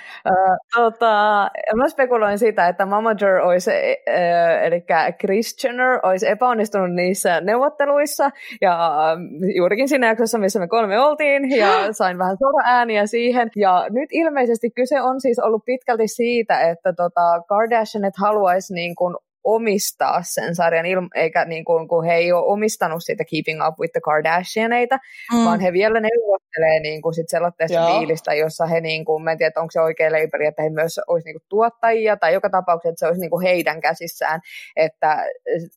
tota, 0.75 1.47
mä 1.75 1.89
spekuloin 1.89 2.39
sitä, 2.39 2.67
että 2.67 2.85
Momager 2.85 3.35
olisi, 3.35 3.71
äh, 3.71 4.63
eli 4.63 4.83
Kris 5.19 5.63
Jenner 5.63 5.99
olisi 6.03 6.29
epäonnistunut 6.29 6.93
niissä 6.93 7.41
neuvotteluissa, 7.41 8.29
ja 8.61 8.73
äh, 9.11 9.17
juurikin 9.55 9.89
siinä 9.89 10.07
jaksossa, 10.07 10.37
missä 10.37 10.59
me 10.59 10.67
kolme 10.67 10.99
oltiin, 10.99 11.57
ja 11.57 11.93
sain 11.93 12.17
vähän 12.17 12.37
sora-ääniä 12.37 13.05
siihen, 13.05 13.49
ja 13.55 13.85
nyt 13.89 14.09
il 14.11 14.30
ilmeisesti 14.31 14.69
kyse 14.71 15.01
on 15.01 15.21
siis 15.21 15.39
ollut 15.39 15.65
pitkälti 15.65 16.07
siitä, 16.07 16.61
että 16.69 16.93
tota 16.93 17.41
Kardashianit 17.47 18.13
haluaisi 18.17 18.73
niin 18.73 18.95
kuin 18.95 19.15
omistaa 19.43 20.21
sen 20.23 20.55
sarjan, 20.55 20.85
eikä 21.15 21.45
niin 21.45 21.65
kuin, 21.65 21.87
kun 21.87 22.05
he 22.05 22.13
ei 22.13 22.31
ole 22.31 22.45
omistanut 22.45 23.03
sitä 23.03 23.23
Keeping 23.31 23.67
Up 23.67 23.79
with 23.79 23.91
the 23.91 24.01
Kardashianeita, 24.01 24.99
mm. 25.33 25.45
vaan 25.45 25.59
he 25.59 25.73
vielä 25.73 25.99
neuvottelee 25.99 26.79
niin 26.79 27.01
kuin 27.01 27.13
sit 27.13 27.29
sellaisesta 27.29 27.87
diilistä, 27.87 28.33
jossa 28.33 28.65
he, 28.65 28.81
niin 28.81 29.05
kuin, 29.05 29.27
en 29.27 29.37
tiedä, 29.37 29.61
onko 29.61 29.71
se 29.71 29.81
oikea 29.81 30.11
leiperi, 30.11 30.45
että 30.45 30.63
he 30.63 30.69
myös 30.69 30.99
olisi 31.07 31.25
niin 31.25 31.35
kuin 31.35 31.45
tuottajia, 31.49 32.17
tai 32.17 32.33
joka 32.33 32.49
tapauksessa, 32.49 32.89
että 32.89 32.99
se 32.99 33.07
olisi 33.07 33.21
niin 33.21 33.31
kuin 33.31 33.45
heidän 33.47 33.81
käsissään, 33.81 34.39
että 34.75 35.25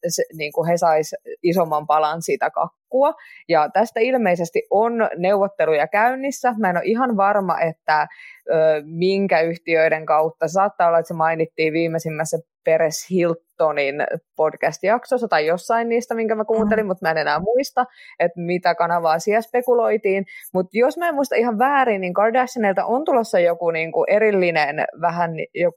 se, 0.08 0.22
niin 0.36 0.52
kuin 0.52 0.68
he 0.68 0.76
sais 0.76 1.14
isomman 1.42 1.86
palan 1.86 2.22
siitä 2.22 2.50
jatkua. 2.94 3.14
Ja 3.48 3.68
tästä 3.72 4.00
ilmeisesti 4.00 4.62
on 4.70 4.92
neuvotteluja 5.16 5.86
käynnissä. 5.88 6.54
Mä 6.58 6.70
en 6.70 6.76
ole 6.76 6.84
ihan 6.84 7.16
varma, 7.16 7.60
että 7.60 8.06
ö, 8.50 8.82
minkä 8.84 9.40
yhtiöiden 9.40 10.06
kautta. 10.06 10.48
Saattaa 10.48 10.88
olla, 10.88 10.98
että 10.98 11.08
se 11.08 11.14
mainittiin 11.14 11.72
viimeisimmässä 11.72 12.38
Peres 12.64 13.10
Hiltonin 13.54 13.94
podcast-jaksossa 14.36 15.28
tai 15.28 15.46
jossain 15.46 15.88
niistä, 15.88 16.14
minkä 16.14 16.34
mä 16.34 16.44
kuuntelin, 16.44 16.84
mm. 16.84 16.86
mutta 16.86 17.06
mä 17.06 17.10
en 17.10 17.18
enää 17.18 17.38
muista, 17.38 17.84
että 18.18 18.40
mitä 18.40 18.74
kanavaa 18.74 19.18
siellä 19.18 19.40
spekuloitiin. 19.40 20.24
Mutta 20.54 20.70
jos 20.72 20.98
mä 20.98 21.08
en 21.08 21.14
muista 21.14 21.36
ihan 21.36 21.58
väärin, 21.58 22.00
niin 22.00 22.14
Kardashianilta 22.14 22.84
on 22.84 23.04
tulossa 23.04 23.40
joku 23.40 23.70
niinku 23.70 24.04
erillinen 24.08 24.76
vähän 25.00 25.30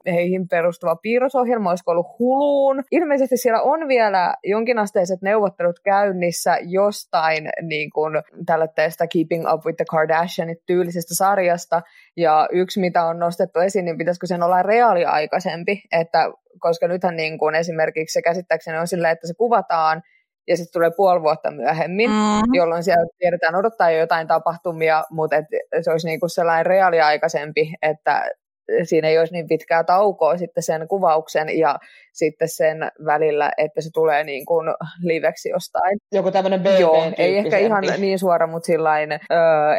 heihin 0.06 0.48
perustuva 0.48 0.96
piirrosohjelma, 0.96 1.70
olisiko 1.70 1.90
ollut 1.90 2.18
Huluun. 2.18 2.82
Ilmeisesti 2.90 3.36
siellä 3.36 3.62
on 3.62 3.88
vielä 3.88 4.34
jonkinasteiset 4.44 5.22
neuvottelut 5.22 5.80
käynnissä 5.84 6.58
jostain 6.62 7.48
niin 7.62 7.90
kuin, 7.90 8.22
tällaista 8.46 9.06
Keeping 9.06 9.52
Up 9.52 9.66
with 9.66 9.76
the 9.76 9.84
Kardashianit 9.90 10.58
tyylisestä 10.66 11.14
sarjasta, 11.14 11.82
ja 12.16 12.48
yksi, 12.52 12.80
mitä 12.80 13.04
on 13.04 13.18
nostettu 13.18 13.58
esiin, 13.58 13.84
niin 13.84 13.98
pitäisikö 13.98 14.26
sen 14.26 14.42
olla 14.42 14.62
reaaliaikaisempi, 14.62 15.82
että 15.92 16.30
koska 16.60 16.88
nythän 16.88 17.16
niin 17.16 17.38
kuin 17.38 17.54
esimerkiksi 17.68 18.12
se 18.12 18.22
käsittääkseni 18.22 18.78
on 18.78 18.88
sillä, 18.88 19.10
että 19.10 19.26
se 19.26 19.34
kuvataan 19.34 20.02
ja 20.48 20.56
sitten 20.56 20.72
tulee 20.72 20.90
puoli 20.96 21.22
vuotta 21.22 21.50
myöhemmin, 21.50 22.10
mm-hmm. 22.10 22.54
jolloin 22.54 22.82
siellä 22.82 23.06
tiedetään 23.18 23.54
odottaa 23.54 23.90
jo 23.90 23.98
jotain 23.98 24.26
tapahtumia, 24.26 25.04
mutta 25.10 25.36
et 25.36 25.44
se 25.80 25.90
olisi 25.90 26.06
niin 26.06 26.20
kuin 26.20 26.30
sellainen 26.30 26.66
reaaliaikaisempi, 26.66 27.74
että 27.82 28.30
siinä 28.82 29.08
ei 29.08 29.18
olisi 29.18 29.32
niin 29.32 29.48
pitkää 29.48 29.84
taukoa 29.84 30.38
sitten 30.38 30.62
sen 30.62 30.88
kuvauksen 30.88 31.58
ja 31.58 31.78
sitten 32.18 32.48
sen 32.48 32.78
välillä, 33.06 33.50
että 33.58 33.80
se 33.80 33.90
tulee 33.94 34.24
niin 34.24 34.46
kuin 34.46 34.68
liveksi 35.02 35.48
jostain. 35.48 35.98
Joku 36.12 36.30
tämmöinen 36.30 36.60
BB 36.60 36.80
Joo, 36.80 37.12
ei 37.18 37.38
ehkä 37.38 37.58
ihan 37.58 37.84
niin 37.98 38.18
suora, 38.18 38.46
mutta 38.46 38.66
sillain, 38.66 39.12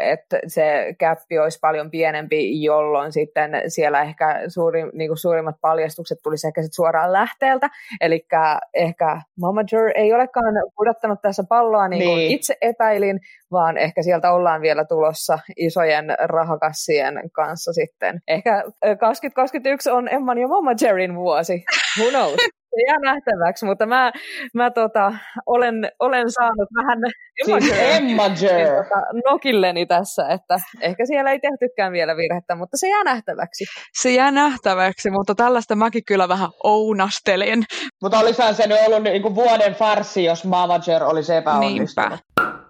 että 0.01 0.39
se 0.47 0.95
käppi 0.97 1.39
olisi 1.39 1.59
paljon 1.61 1.91
pienempi, 1.91 2.63
jolloin 2.63 3.11
sitten 3.11 3.51
siellä 3.67 4.01
ehkä 4.01 4.41
suuri, 4.47 4.83
niin 4.93 5.09
kuin 5.09 5.17
suurimmat 5.17 5.55
paljastukset 5.61 6.17
tulisi 6.23 6.47
ehkä 6.47 6.61
sitten 6.61 6.75
suoraan 6.75 7.13
lähteeltä. 7.13 7.69
Eli 8.01 8.25
ehkä 8.73 9.21
Momager 9.39 9.91
ei 9.95 10.13
olekaan 10.13 10.53
pudottanut 10.75 11.21
tässä 11.21 11.43
palloa 11.49 11.87
niin 11.87 12.03
kuin 12.03 12.17
niin. 12.17 12.31
itse 12.31 12.55
epäilin, 12.61 13.19
vaan 13.51 13.77
ehkä 13.77 14.01
sieltä 14.01 14.31
ollaan 14.31 14.61
vielä 14.61 14.85
tulossa 14.85 15.39
isojen 15.57 16.05
rahakassien 16.19 17.21
kanssa 17.33 17.73
sitten. 17.73 18.19
Ehkä 18.27 18.63
2021 18.99 19.89
on 19.89 20.09
Emman 20.13 20.37
ja 20.37 20.47
Momagerin 20.47 21.15
vuosi. 21.15 21.63
Who 21.97 22.09
knows? 22.09 22.35
Se 22.69 22.81
jää 22.87 23.13
nähtäväksi, 23.13 23.65
mutta 23.65 23.85
mä, 23.85 24.11
mä 24.53 24.71
tota, 24.71 25.13
olen, 25.45 25.91
olen 25.99 26.31
saanut 26.31 26.69
vähän 26.75 26.99
siis 27.45 27.73
Emmager. 27.79 28.67
Tota, 28.67 29.01
nokilleni 29.31 29.85
tässä, 29.85 30.27
että 30.27 30.57
ehkä 30.81 31.05
siellä 31.05 31.31
ei 31.31 31.39
tehtykään 31.39 31.91
vielä 31.91 32.17
virhettä, 32.17 32.55
mutta 32.55 32.77
se 32.77 32.89
jää 32.89 33.03
nähtäväksi. 33.03 33.65
Se 34.01 34.11
jää 34.11 34.31
nähtäväksi, 34.31 35.09
mutta 35.09 35.35
tällaista 35.35 35.75
mäkin 35.75 36.05
kyllä 36.05 36.27
vähän 36.27 36.49
ounastelin. 36.63 37.63
Mutta 38.01 38.19
olisihan 38.19 38.55
se 38.55 38.67
nyt 38.67 38.77
ollut 38.87 39.03
niin 39.03 39.21
kuin 39.21 39.35
vuoden 39.35 39.75
farsi, 39.75 40.23
jos 40.23 40.45
Mavager 40.45 41.03
olisi 41.03 41.35
epäonnistunut. 41.35 42.09
Niinpä. 42.09 42.68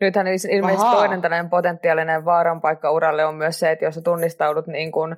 Nythän 0.00 0.26
ilmeisesti 0.26 0.86
Aha. 0.86 0.96
toinen 0.96 1.20
tällainen 1.20 1.50
potentiaalinen 1.50 2.24
vaaranpaikka 2.24 2.90
uralle 2.90 3.24
on 3.24 3.34
myös 3.34 3.60
se, 3.60 3.70
että 3.70 3.84
jos 3.84 3.94
sä 3.94 4.00
tunnistaudut 4.00 4.66
niin 4.66 4.92
kuin, 4.92 5.16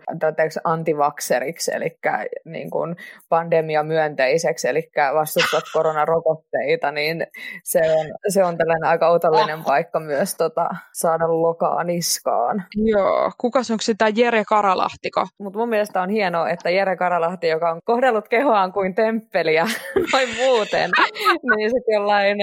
antivakseriksi, 0.64 1.74
eli 1.74 1.98
niin 2.44 2.70
kuin 2.70 2.96
pandemiamyönteiseksi, 3.28 4.68
eli 4.68 4.90
vastustat 5.14 5.64
koronarokotteita, 5.74 6.90
niin 6.90 7.26
se 7.64 7.80
on, 7.98 8.06
se 8.28 8.44
on 8.44 8.56
tällainen 8.56 8.88
aika 8.88 9.08
otollinen 9.08 9.58
ah. 9.58 9.64
paikka 9.64 10.00
myös 10.00 10.34
tota, 10.34 10.68
saada 10.92 11.28
lokaa 11.28 11.84
niskaan. 11.84 12.64
Joo, 12.76 13.32
kukas 13.38 13.70
onko 13.70 13.82
sitä 13.82 14.08
Jere 14.16 14.44
Karalahtiko? 14.48 15.26
Mutta 15.38 15.58
mun 15.58 15.68
mielestä 15.68 16.02
on 16.02 16.10
hienoa, 16.10 16.48
että 16.50 16.70
Jere 16.70 16.96
Karalahti, 16.96 17.48
joka 17.48 17.70
on 17.70 17.80
kohdellut 17.84 18.28
kehoaan 18.28 18.72
kuin 18.72 18.94
temppeliä 18.94 19.66
noin 20.12 20.28
muuten, 20.36 20.90
niin 21.56 21.70
sitten 21.70 21.94
jollain... 21.94 22.36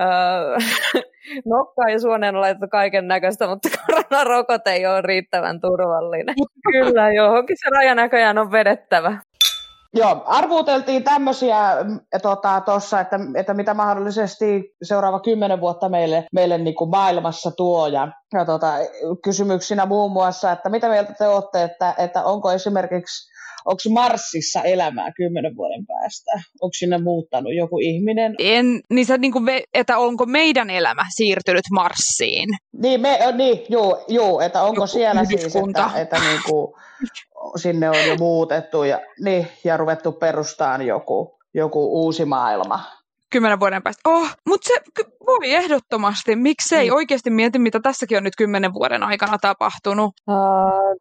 Äh, 0.00 1.02
nokkaan 1.44 1.92
ja 1.92 2.00
suoneen 2.00 2.34
on 2.34 2.40
laitettu 2.40 2.66
kaiken 2.70 3.08
näköistä, 3.08 3.46
mutta 3.46 3.68
koronarokote 3.86 4.72
ei 4.72 4.86
ole 4.86 5.02
riittävän 5.02 5.60
turvallinen. 5.60 6.34
Kyllä, 6.72 7.12
johonkin 7.12 7.56
se 7.64 7.70
raja 7.70 7.94
näköjään 7.94 8.38
on 8.38 8.52
vedettävä. 8.52 9.18
Joo, 9.94 10.22
arvuuteltiin 10.26 11.04
tämmöisiä 11.04 11.58
tota, 12.22 12.60
tossa, 12.60 13.00
että, 13.00 13.18
että 13.36 13.54
mitä 13.54 13.74
mahdollisesti 13.74 14.74
seuraava 14.82 15.20
kymmenen 15.20 15.60
vuotta 15.60 15.88
meille, 15.88 16.24
meille 16.32 16.58
niin 16.58 16.74
kuin 16.74 16.90
maailmassa 16.90 17.50
tuo. 17.56 17.86
Ja, 17.86 18.08
ja 18.32 18.44
tota, 18.44 18.72
kysymyksinä 19.24 19.86
muun 19.86 20.12
muassa, 20.12 20.52
että 20.52 20.68
mitä 20.68 20.88
mieltä 20.88 21.14
te 21.18 21.28
olette, 21.28 21.62
että, 21.62 21.94
että 21.98 22.24
onko 22.24 22.52
esimerkiksi 22.52 23.31
onko 23.64 23.82
Marsissa 23.90 24.62
elämää 24.62 25.12
kymmenen 25.16 25.56
vuoden 25.56 25.86
päästä? 25.86 26.32
Onko 26.60 26.72
sinne 26.78 26.98
muuttanut 26.98 27.54
joku 27.54 27.78
ihminen? 27.78 28.34
En, 28.38 28.80
niin 28.90 29.06
se, 29.06 29.18
niin 29.18 29.32
kuin 29.32 29.44
me, 29.44 29.62
että 29.74 29.98
onko 29.98 30.26
meidän 30.26 30.70
elämä 30.70 31.02
siirtynyt 31.14 31.64
Marsiin? 31.70 32.48
Niin, 32.82 33.00
me, 33.00 33.18
niin 33.36 33.64
juu, 33.68 33.96
juu, 34.08 34.40
että 34.40 34.62
onko 34.62 34.74
joku 34.74 34.86
siellä 34.86 35.24
siis, 35.24 35.56
että, 35.56 35.90
että 36.00 36.16
niin 36.20 36.40
kuin, 36.46 36.74
sinne 37.56 37.90
on 37.90 38.08
jo 38.08 38.16
muutettu 38.16 38.82
ja, 38.82 39.00
niin, 39.24 39.48
ja 39.64 39.76
ruvettu 39.76 40.12
perustamaan 40.12 40.86
joku, 40.86 41.38
joku 41.54 42.04
uusi 42.04 42.24
maailma 42.24 43.01
kymmenen 43.32 43.60
vuoden 43.60 43.82
päästä. 43.82 44.10
Oh, 44.10 44.28
mutta 44.48 44.68
se 44.68 45.04
voi 45.26 45.54
ehdottomasti. 45.54 46.36
Miksei? 46.36 46.90
Mm. 46.90 46.96
Oikeasti 46.96 47.30
mieti, 47.30 47.58
mitä 47.58 47.80
tässäkin 47.80 48.18
on 48.18 48.24
nyt 48.24 48.36
kymmenen 48.36 48.74
vuoden 48.74 49.02
aikana 49.02 49.38
tapahtunut. 49.38 50.14
Uh, 50.30 50.36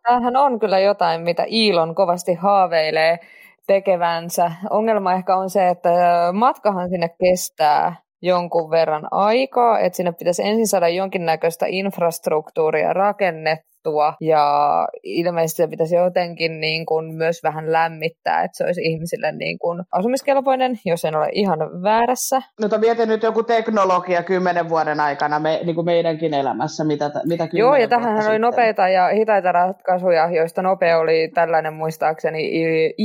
tämähän 0.04 0.36
on 0.36 0.60
kyllä 0.60 0.80
jotain, 0.80 1.22
mitä 1.22 1.46
Iilon 1.52 1.96
kovasti 1.96 2.34
haaveilee 2.34 3.20
tekevänsä. 3.68 4.52
Ongelma 4.70 5.14
ehkä 5.14 5.36
on 5.36 5.50
se, 5.50 5.70
että 5.70 5.90
matkahan 6.34 6.90
sinne 6.90 7.10
kestää 7.10 7.96
jonkun 8.22 8.72
verran 8.72 9.08
aikaa, 9.12 9.80
että 9.80 9.98
sinne 9.98 10.12
pitäisi 10.12 10.44
ensin 10.44 10.68
saada 10.68 10.90
jonkinnäköistä 10.90 11.66
infrastruktuuria 11.70 12.94
rakennettua 12.94 13.71
muuttua 13.86 14.14
ja 14.22 14.88
ilmeisesti 15.04 15.64
se 15.64 15.68
pitäisi 15.68 15.96
jotenkin 15.96 16.62
niin 16.62 16.86
kuin 16.86 17.14
myös 17.14 17.44
vähän 17.44 17.72
lämmittää, 17.72 18.44
että 18.44 18.58
se 18.58 18.64
olisi 18.64 18.82
ihmisille 18.82 19.32
niin 19.32 19.60
kuin 19.60 19.84
asumiskelpoinen, 19.92 20.80
jos 20.86 21.06
en 21.06 21.16
ole 21.16 21.30
ihan 21.32 21.60
väärässä. 21.60 22.42
No 22.62 22.78
mietin 22.78 23.10
nyt 23.10 23.24
joku 23.24 23.44
teknologia 23.44 24.24
kymmenen 24.24 24.70
vuoden 24.70 25.00
aikana 25.00 25.40
me, 25.40 25.60
niin 25.64 25.76
kuin 25.76 25.86
meidänkin 25.86 26.34
elämässä, 26.34 26.84
mitä, 26.84 27.12
mitä 27.26 27.48
Joo, 27.54 27.76
ja 27.76 27.88
tähän 27.88 28.14
oli 28.14 28.22
sitten. 28.22 28.42
nopeita 28.42 28.88
ja 28.88 29.08
hitaita 29.08 29.52
ratkaisuja, 29.52 30.32
joista 30.32 30.62
nopea 30.62 31.00
oli 31.00 31.32
tällainen 31.34 31.74
muistaakseni 31.74 32.52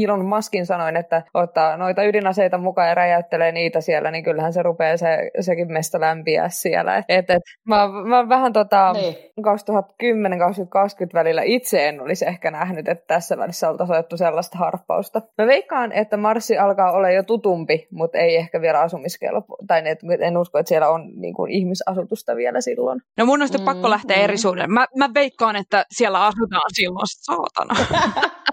Elon 0.05 0.25
Muskin 0.25 0.67
sanoin, 0.67 0.97
että 0.97 1.23
ottaa 1.35 1.77
noita 1.77 2.03
ydinaseita 2.03 2.59
mukaan 2.59 2.89
ja 2.89 2.95
räjäyttelee 2.95 3.53
niitä 3.53 3.81
siellä, 3.81 4.11
niin 4.11 4.25
kyllähän 4.25 4.53
se 4.53 4.63
rupeaa 4.63 4.97
se, 4.97 5.31
sekin 5.41 5.73
mesta 5.73 6.01
lämpiä 6.01 6.49
siellä. 6.49 7.03
Et, 7.09 7.31
et, 7.31 7.43
mä, 7.69 7.89
mä 8.09 8.29
vähän 8.29 8.53
tota, 8.53 8.93
niin. 8.93 9.17
2010 9.43 10.39
2020 10.39 10.66
välillä 11.15 11.43
itse 11.43 11.89
en 11.89 12.01
olisi 12.01 12.25
ehkä 12.25 12.51
nähnyt, 12.51 12.89
että 12.89 13.05
tässä 13.07 13.39
välissä 13.39 13.71
oltaisiin 13.71 13.99
otettu 13.99 14.17
sellaista 14.17 14.59
harppausta. 14.59 15.23
Mä 15.39 15.47
veikkaan, 15.47 15.93
että 15.93 16.17
Marsi 16.17 16.59
alkaa 16.59 16.93
olla 16.93 17.11
jo 17.11 17.23
tutumpi, 17.23 17.89
mutta 17.91 18.19
ei 18.19 18.37
ehkä 18.37 18.61
vielä 18.61 18.81
asumiskelpo. 18.81 19.57
Tai 19.67 19.83
en 20.21 20.39
usko, 20.39 20.59
että 20.59 20.69
siellä 20.69 20.89
on 20.89 21.13
niin 21.17 21.35
kuin, 21.35 21.51
ihmisasutusta 21.51 22.37
vielä 22.37 22.61
silloin. 22.61 23.03
No 23.17 23.27
mun 23.27 23.43
on 23.43 23.49
mm, 23.59 23.65
pakko 23.65 23.91
lähteä 23.91 24.17
mm. 24.17 24.25
eri 24.25 24.39
suunnille. 24.39 24.69
Mä, 24.69 24.87
mä 24.97 25.11
veikkaan, 25.15 25.57
että 25.57 25.85
siellä 25.91 26.25
asutaan 26.27 26.71
silloin 26.75 27.07
saatana. 27.07 27.75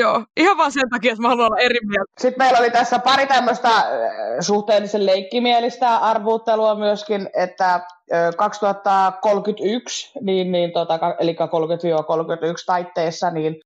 Joo, 0.00 0.24
ihan 0.36 0.56
vaan 0.58 0.72
sen 0.72 0.90
takia, 0.90 1.12
että 1.12 1.22
mä 1.22 1.28
haluan 1.28 1.46
olla 1.46 1.60
eri 1.60 1.78
mieltä. 1.86 2.12
Sitten 2.18 2.44
meillä 2.44 2.58
oli 2.58 2.70
tässä 2.70 2.98
pari 2.98 3.26
tämmöistä 3.26 3.68
suhteellisen 4.40 5.06
leikkimielistä 5.06 5.96
arvuuttelua 5.96 6.74
myöskin, 6.74 7.28
että 7.34 7.80
2031, 8.36 10.12
niin, 10.20 10.52
niin 10.52 10.72
tota, 10.72 10.98
eli 11.18 11.32
30-31 11.32 11.36
taitteessa, 12.66 13.30
niin 13.30 13.56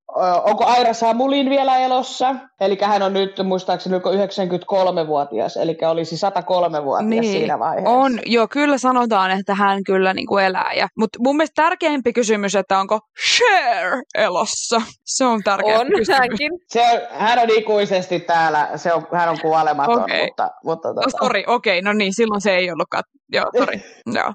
onko 0.44 0.64
Aira 0.64 0.92
Samulin 0.92 1.50
vielä 1.50 1.78
elossa? 1.78 2.34
Eli 2.60 2.78
hän 2.82 3.02
on 3.02 3.12
nyt 3.12 3.40
muistaakseni 3.44 3.98
93-vuotias, 3.98 5.56
eli 5.56 5.78
olisi 5.90 6.16
103-vuotias 6.16 7.08
niin, 7.08 7.24
siinä 7.24 7.58
vaiheessa. 7.58 7.90
On, 7.90 8.18
joo, 8.26 8.48
kyllä 8.50 8.78
sanotaan, 8.78 9.30
että 9.30 9.54
hän 9.54 9.84
kyllä 9.86 10.14
niin 10.14 10.26
kuin 10.26 10.44
elää. 10.44 10.72
Ja, 10.72 10.88
mutta 10.98 11.18
mun 11.22 11.36
mielestä 11.36 11.62
tärkeämpi 11.62 12.12
kysymys, 12.12 12.54
että 12.54 12.78
onko 12.78 12.98
Cher 13.36 14.02
elossa? 14.14 14.82
Se 15.04 15.24
on 15.24 15.40
tärkeä 15.44 15.80
on, 15.80 15.86
kysymys. 15.86 16.18
Hänkin. 16.18 16.52
Se 16.68 16.82
on, 16.92 17.00
hän 17.10 17.38
on 17.38 17.50
ikuisesti 17.50 18.20
täällä, 18.20 18.68
se 18.76 18.92
on, 18.92 19.06
hän 19.12 19.28
on 19.28 19.38
kuolematon, 19.42 20.02
okay. 20.02 20.26
mutta... 20.26 20.50
mutta 20.64 20.88
tota... 20.88 21.00
No 21.00 21.10
sori, 21.26 21.44
okei, 21.46 21.78
okay, 21.78 21.92
no 21.92 21.98
niin, 21.98 22.14
silloin 22.14 22.40
se 22.40 22.56
ei 22.56 22.70
ollutkaan 22.70 23.04
Joo, 23.32 23.46
sori. 23.58 23.84
Joo. 24.16 24.34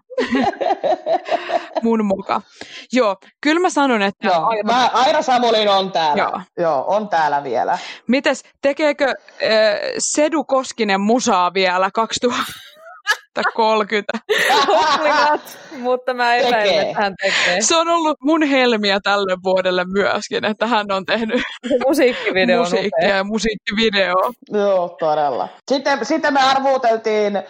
Mun 1.81 2.05
muka. 2.05 2.41
Joo, 2.93 3.15
kyllä 3.41 3.62
mä 3.62 3.69
sanon, 3.69 4.01
että... 4.01 4.27
Joo, 4.27 4.45
Aira, 4.45 4.63
mä, 4.63 4.89
Aira 4.93 5.21
Samulin 5.21 5.69
on 5.69 5.91
täällä. 5.91 6.23
Joo. 6.23 6.41
Joo, 6.58 6.86
on 6.88 7.10
täällä 7.10 7.43
vielä. 7.43 7.77
Mites, 8.08 8.43
tekeekö 8.62 9.05
äh, 9.08 9.15
Sedu 9.97 10.43
Koskinen 10.43 11.01
musaa 11.01 11.53
vielä 11.53 11.89
2000? 11.93 12.64
Täyttää 13.35 13.51
30. 13.55 14.13
mutta 15.79 16.13
mä 16.13 16.35
epäilen, 16.35 16.79
että 16.79 17.01
hän 17.01 17.15
tekee. 17.21 17.61
Se 17.61 17.77
on 17.77 17.87
ollut 17.89 18.17
mun 18.21 18.43
helmiä 18.43 18.99
tälle 19.03 19.37
vuodelle 19.43 19.85
myöskin, 19.85 20.45
että 20.45 20.67
hän 20.67 20.85
on 20.91 21.05
tehnyt 21.05 21.41
musiikkivideo 21.87 22.59
musiikkia 22.59 23.15
ja 23.15 23.23
musiikkivideo. 23.23 24.31
Joo, 24.49 24.95
todella. 24.99 25.47
Sitten, 25.71 26.05
sitten 26.05 26.33
me 26.33 26.39
arvuuteltiin 26.41 27.35
ö, 27.35 27.41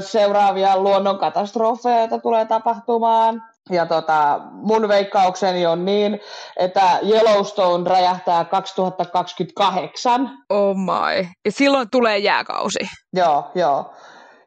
seuraavia 0.00 0.76
luonnonkatastrofeja, 0.76 1.98
joita 1.98 2.18
tulee 2.18 2.44
tapahtumaan. 2.44 3.42
Ja 3.70 3.86
tota, 3.86 4.40
mun 4.52 4.88
veikkaukseni 4.88 5.66
on 5.66 5.84
niin, 5.84 6.20
että 6.56 6.98
Yellowstone 7.10 7.90
räjähtää 7.90 8.44
2028. 8.44 10.38
Oh 10.48 10.76
my. 10.76 11.26
Ja 11.44 11.52
silloin 11.52 11.90
tulee 11.90 12.18
jääkausi. 12.18 12.78
Joo, 13.12 13.50
joo. 13.54 13.92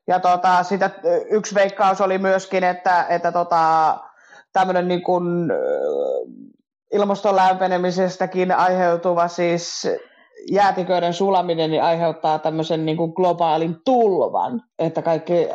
Ja 0.07 0.19
tota, 0.19 0.63
sitä, 0.63 0.89
yksi 1.29 1.55
veikkaus 1.55 2.01
oli 2.01 2.17
myöskin, 2.17 2.63
että, 2.63 3.05
että 3.09 3.31
tota, 3.31 3.97
tämmöinen 4.53 4.87
niin 4.87 5.03
kuin, 5.03 5.51
ilmaston 6.93 7.35
lämpenemisestäkin 7.35 8.51
aiheutuva 8.51 9.27
siis 9.27 9.87
jäätiköiden 10.51 11.13
sulaminen 11.13 11.71
niin 11.71 11.83
aiheuttaa 11.83 12.39
tämmöisen 12.39 12.85
niin 12.85 12.97
kuin 12.97 13.13
globaalin 13.15 13.81
tulvan, 13.85 14.61
että 14.79 15.01
kaikki 15.01 15.47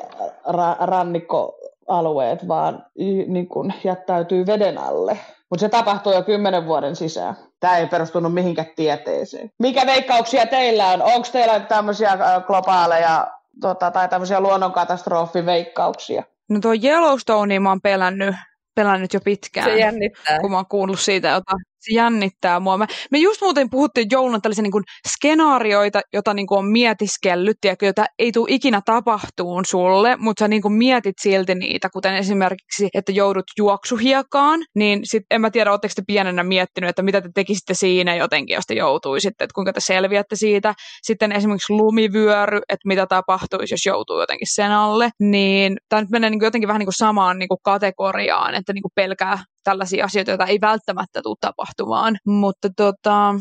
ra- 0.48 0.86
rannikkoalueet 0.86 2.48
vaan 2.48 2.86
niin 3.26 3.48
kuin 3.48 3.74
jättäytyy 3.84 4.46
veden 4.46 4.78
alle. 4.78 5.18
Mutta 5.50 5.60
se 5.60 5.68
tapahtuu 5.68 6.12
jo 6.12 6.22
kymmenen 6.22 6.66
vuoden 6.66 6.96
sisään. 6.96 7.36
Tämä 7.60 7.76
ei 7.76 7.86
perustunut 7.86 8.34
mihinkään 8.34 8.68
tieteeseen. 8.76 9.50
Mikä 9.58 9.86
veikkauksia 9.86 10.46
teillä 10.46 10.86
on? 10.86 11.02
Onko 11.02 11.28
teillä 11.32 11.60
tämmöisiä 11.60 12.18
globaaleja 12.46 13.26
tota, 13.60 13.90
tai 13.90 14.08
tämmöisiä 14.08 14.40
luonnonkatastrofiveikkauksia? 14.40 16.22
No 16.48 16.60
tuo 16.60 16.72
Yellowstone 16.84 17.58
mä 17.58 17.68
oon 17.68 17.80
pelännyt, 17.80 18.34
pelännyt 18.74 19.14
jo 19.14 19.20
pitkään. 19.20 19.70
Se 19.70 19.78
jännittää. 19.78 20.38
Kun 20.40 20.50
mä 20.50 20.56
oon 20.56 20.66
kuullut 20.66 21.00
siitä, 21.00 21.28
jota 21.28 21.52
se 21.80 21.94
jännittää 21.94 22.60
mua. 22.60 22.78
Me, 22.78 22.86
me 23.10 23.18
just 23.18 23.40
muuten 23.40 23.70
puhuttiin 23.70 24.06
jouluna 24.10 24.40
tällaisia 24.40 24.62
niin 24.62 24.72
kuin 24.72 24.84
skenaarioita, 25.08 26.00
joita 26.12 26.34
niin 26.34 26.46
kuin 26.46 26.58
on 26.58 26.70
mietiskellyt, 26.70 27.56
ja 27.64 27.74
joita 27.82 28.04
ei 28.18 28.32
tule 28.32 28.46
ikinä 28.50 28.80
tapahtuun 28.84 29.64
sulle, 29.64 30.16
mutta 30.16 30.44
sä 30.44 30.48
niin 30.48 30.62
kuin 30.62 30.74
mietit 30.74 31.14
silti 31.20 31.54
niitä, 31.54 31.88
kuten 31.92 32.14
esimerkiksi, 32.14 32.88
että 32.94 33.12
joudut 33.12 33.44
juoksuhiekaan, 33.58 34.60
niin 34.74 35.00
sit 35.04 35.22
en 35.30 35.40
mä 35.40 35.50
tiedä, 35.50 35.70
oletteko 35.70 35.92
te 35.96 36.02
pienenä 36.06 36.42
miettinyt, 36.42 36.90
että 36.90 37.02
mitä 37.02 37.20
te 37.20 37.28
tekisitte 37.34 37.74
siinä 37.74 38.14
jotenkin, 38.16 38.54
jos 38.54 38.66
te 38.66 38.74
joutuisitte, 38.74 39.44
että 39.44 39.54
kuinka 39.54 39.72
te 39.72 39.80
selviätte 39.80 40.36
siitä. 40.36 40.74
Sitten 41.02 41.32
esimerkiksi 41.32 41.72
lumivyöry, 41.72 42.58
että 42.58 42.88
mitä 42.88 43.06
tapahtuisi, 43.06 43.74
jos 43.74 43.86
joutuu 43.86 44.20
jotenkin 44.20 44.48
sen 44.54 44.70
alle, 44.70 45.10
niin 45.20 45.76
tämä 45.88 46.02
nyt 46.02 46.10
menee 46.10 46.30
niin 46.30 46.38
kuin 46.38 46.46
jotenkin 46.46 46.68
vähän 46.68 46.78
niin 46.78 46.86
kuin 46.86 46.94
samaan 46.98 47.38
niin 47.38 47.48
kuin 47.48 47.58
kategoriaan, 47.64 48.54
että 48.54 48.72
niin 48.72 48.82
kuin 48.82 48.92
pelkää 48.94 49.38
tällaisia 49.64 50.04
asioita, 50.04 50.30
joita 50.30 50.46
ei 50.46 50.60
välttämättä 50.60 51.22
tule 51.22 51.36
tapahtumaan. 51.40 52.18
Mutta 52.26 52.68
tota, 52.76 53.34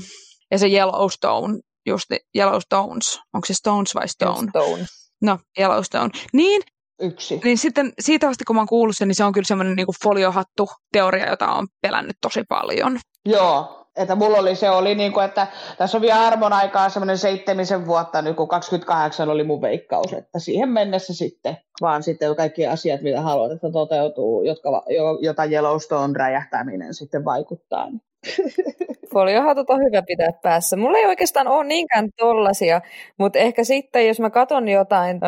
ja 0.51 0.58
se 0.60 0.67
Yellowstone, 0.67 1.60
just 1.86 2.05
Yellowstones, 2.36 3.19
onko 3.34 3.45
se 3.45 3.53
Stones 3.53 3.95
vai 3.95 4.08
Stone? 4.08 4.49
Stone. 4.49 4.86
No, 5.21 5.39
Yellowstone. 5.60 6.10
Niin, 6.34 6.62
Yksi. 7.01 7.41
niin 7.43 7.58
sitten 7.58 7.93
siitä 7.99 8.27
vasta 8.27 8.43
kun 8.47 8.55
mä 8.55 8.60
oon 8.60 8.67
kuullut 8.67 8.97
sen, 8.97 9.08
niin 9.08 9.15
se 9.15 9.23
on 9.23 9.34
kyllä 9.34 9.45
semmoinen 9.45 9.75
niin 9.75 9.88
foliohattu 10.03 10.69
teoria, 10.91 11.29
jota 11.29 11.51
on 11.51 11.67
pelännyt 11.82 12.17
tosi 12.21 12.43
paljon. 12.49 12.99
Joo, 13.25 13.78
että 13.99 14.15
mulla 14.15 14.38
oli 14.38 14.55
se 14.55 14.69
oli 14.69 14.95
niin 14.95 15.13
kuin, 15.13 15.25
että 15.25 15.47
tässä 15.77 15.97
on 15.97 16.01
vielä 16.01 16.21
armon 16.21 16.53
aikaa 16.53 16.89
semmoinen 16.89 17.17
seitsemisen 17.17 17.85
vuotta, 17.85 18.21
nyt 18.21 18.35
kun 18.35 18.47
28 18.47 19.29
oli 19.29 19.43
mun 19.43 19.62
veikkaus, 19.62 20.13
että 20.13 20.39
siihen 20.39 20.69
mennessä 20.69 21.13
sitten 21.13 21.57
vaan 21.81 22.03
sitten 22.03 22.35
kaikki 22.35 22.67
asiat, 22.67 23.01
mitä 23.01 23.21
haluat, 23.21 23.51
että 23.51 23.71
toteutuu, 23.71 24.43
jotka, 24.43 24.83
jota 25.21 25.45
Yellowstone 25.45 26.13
räjähtäminen 26.17 26.93
sitten 26.93 27.25
vaikuttaa. 27.25 27.89
Niin 27.89 28.01
Foliohatut 29.13 29.69
on 29.69 29.79
hyvä 29.79 30.01
pitää 30.01 30.32
päässä. 30.41 30.77
Mulla 30.77 30.97
ei 30.97 31.05
oikeastaan 31.05 31.47
ole 31.47 31.63
niinkään 31.63 32.10
tollasia, 32.17 32.82
mutta 33.17 33.39
ehkä 33.39 33.63
sitten, 33.63 34.08
jos 34.08 34.19
mä 34.19 34.29
katson 34.29 34.69
jotain 34.69 35.19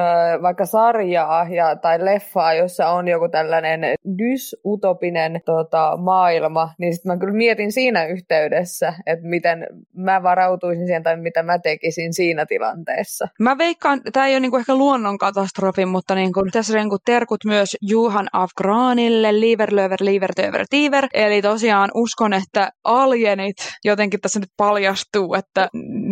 vaikka 0.42 0.66
sarjaa 0.66 1.48
ja, 1.50 1.76
tai 1.76 2.06
leffaa, 2.06 2.54
jossa 2.54 2.90
on 2.90 3.08
joku 3.08 3.30
tällainen 3.30 3.82
dysutopinen 4.18 5.42
tota, 5.46 5.98
maailma, 5.98 6.70
niin 6.78 6.94
sitten 6.94 7.12
mä 7.12 7.18
kyllä 7.18 7.34
mietin 7.34 7.72
siinä 7.72 8.06
yhteydessä, 8.06 8.94
että 9.06 9.28
miten 9.28 9.68
mä 9.94 10.24
varautuisin 10.24 10.86
siihen 10.86 11.04
tai 11.04 11.18
mitä 11.18 11.44
mä 11.44 11.60
tekisin 11.60 12.14
siinä 12.14 12.46
tilanteessa. 12.46 13.28
Mä 13.40 13.58
veikkaan, 13.58 14.02
tämä 14.14 14.28
ei 14.28 14.34
ole 14.34 14.40
niinku 14.40 14.58
ehkä 14.58 14.76
luonnonkatastrofi, 14.76 15.86
mutta 15.86 16.16
niinku, 16.16 16.46
tässä 16.52 16.78
niinku 16.78 16.98
terkut 17.06 17.46
myös 17.46 17.78
Juhan 17.82 18.28
Afgranille, 18.34 19.40
Lieverlöver, 19.40 20.00
Lievertöver, 20.02 20.66
Tiver. 20.70 21.08
Eli 21.14 21.42
tosiaan 21.42 21.90
uskon, 21.94 22.34
että 22.34 22.72
alienit 22.84 23.56
jotenkin 23.86 24.22
tässä 24.22 24.40
nyt 24.40 24.50
paljastuu, 24.58 25.34
että 25.34 25.68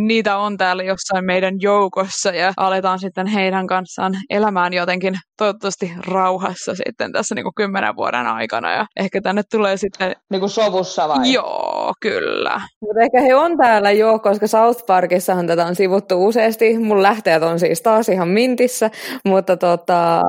niitä 0.07 0.37
on 0.37 0.57
täällä 0.57 0.83
jossain 0.83 1.25
meidän 1.25 1.55
joukossa 1.59 2.29
ja 2.29 2.53
aletaan 2.57 2.99
sitten 2.99 3.27
heidän 3.27 3.67
kanssaan 3.67 4.13
elämään 4.29 4.73
jotenkin 4.73 5.13
toivottavasti 5.37 5.93
rauhassa 6.07 6.75
sitten 6.75 7.11
tässä 7.11 7.35
niin 7.35 7.43
kuin 7.43 7.55
kymmenen 7.55 7.95
vuoden 7.95 8.27
aikana 8.27 8.71
ja 8.71 8.85
ehkä 8.99 9.21
tänne 9.21 9.41
tulee 9.51 9.77
sitten... 9.77 10.15
Niin 10.29 10.39
kuin 10.39 10.49
sovussa 10.49 11.07
vai? 11.07 11.33
Joo, 11.33 11.93
kyllä. 12.01 12.61
Mutta 12.81 13.01
ehkä 13.01 13.21
he 13.21 13.35
on 13.35 13.57
täällä 13.57 13.91
jo, 13.91 14.19
koska 14.19 14.47
South 14.47 14.85
Parkissahan 14.85 15.47
tätä 15.47 15.65
on 15.65 15.75
sivuttu 15.75 16.27
useasti. 16.27 16.77
Mun 16.77 17.03
lähteet 17.03 17.43
on 17.43 17.59
siis 17.59 17.81
taas 17.81 18.09
ihan 18.09 18.27
mintissä, 18.27 18.91
mutta 19.25 19.57
tota, 19.57 20.21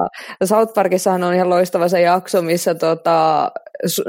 South 0.44 0.74
Parkissahan 0.74 1.24
on 1.24 1.34
ihan 1.34 1.50
loistava 1.50 1.88
se 1.88 2.00
jakso, 2.00 2.42
missä 2.42 2.74
tota, 2.74 3.50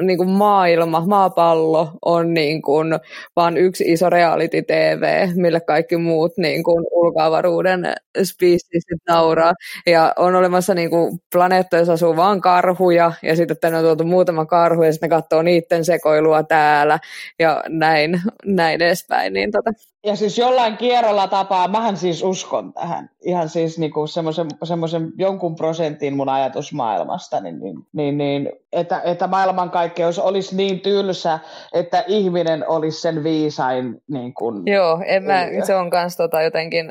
niin 0.01 0.17
kuin 0.17 0.29
maailma, 0.29 1.03
maapallo 1.07 1.91
on 2.05 2.20
niin 2.23 2.61
kuin 2.61 2.99
vaan 3.35 3.57
yksi 3.57 3.83
iso 3.91 4.09
reality-tv, 4.09 5.27
mille 5.35 5.59
kaikki 5.61 5.97
muut 5.97 6.37
niin 6.37 6.63
kuin 6.63 6.85
ulkoavaruuden 6.91 7.93
species 8.23 8.83
nauraa. 9.07 9.53
Ja 9.85 10.13
on 10.17 10.35
olemassa 10.35 10.73
niin 10.73 10.89
kuin 10.89 11.19
planeetta, 11.31 11.77
jossa 11.77 11.93
asuu 11.93 12.15
vain 12.15 12.41
karhuja, 12.41 13.11
ja 13.23 13.35
sitten 13.35 13.57
tänne 13.61 13.77
on 13.77 13.83
tuotu 13.83 14.03
muutama 14.03 14.45
karhu, 14.45 14.83
ja 14.83 14.91
sitten 14.91 15.09
ne 15.09 15.15
katsoo 15.15 15.41
niiden 15.41 15.85
sekoilua 15.85 16.43
täällä, 16.43 16.99
ja 17.39 17.63
näin, 17.69 18.21
näin 18.45 18.75
edespäin. 18.75 19.33
Niin 19.33 19.51
tota. 19.51 19.90
Ja 20.05 20.15
siis 20.15 20.37
jollain 20.37 20.77
kierrolla 20.77 21.27
tapaa, 21.27 21.67
mähän 21.67 21.97
siis 21.97 22.23
uskon 22.23 22.73
tähän, 22.73 23.09
ihan 23.21 23.49
siis 23.49 23.79
niinku 23.79 24.07
semmoisen, 24.07 24.47
semmoisen 24.63 25.11
jonkun 25.17 25.55
prosentin 25.55 26.15
mun 26.15 26.29
ajatusmaailmasta, 26.29 27.39
niin, 27.39 27.59
niin, 27.59 27.77
niin, 27.93 28.17
niin 28.17 28.51
että, 28.71 29.01
että 29.05 29.27
maailmankaikkeus 29.27 30.19
olisi 30.19 30.55
niin 30.55 30.79
tylsä, 30.79 31.39
että 31.73 32.03
ihminen 32.07 32.67
olisi 32.67 33.01
sen 33.01 33.23
viisain. 33.23 34.01
Niin 34.07 34.33
kuin, 34.33 34.63
Joo, 34.65 35.01
en 35.05 35.23
mä, 35.23 35.45
se 35.63 35.75
on 35.75 35.89
myös 35.93 36.17
tota 36.17 36.41
jotenkin 36.41 36.87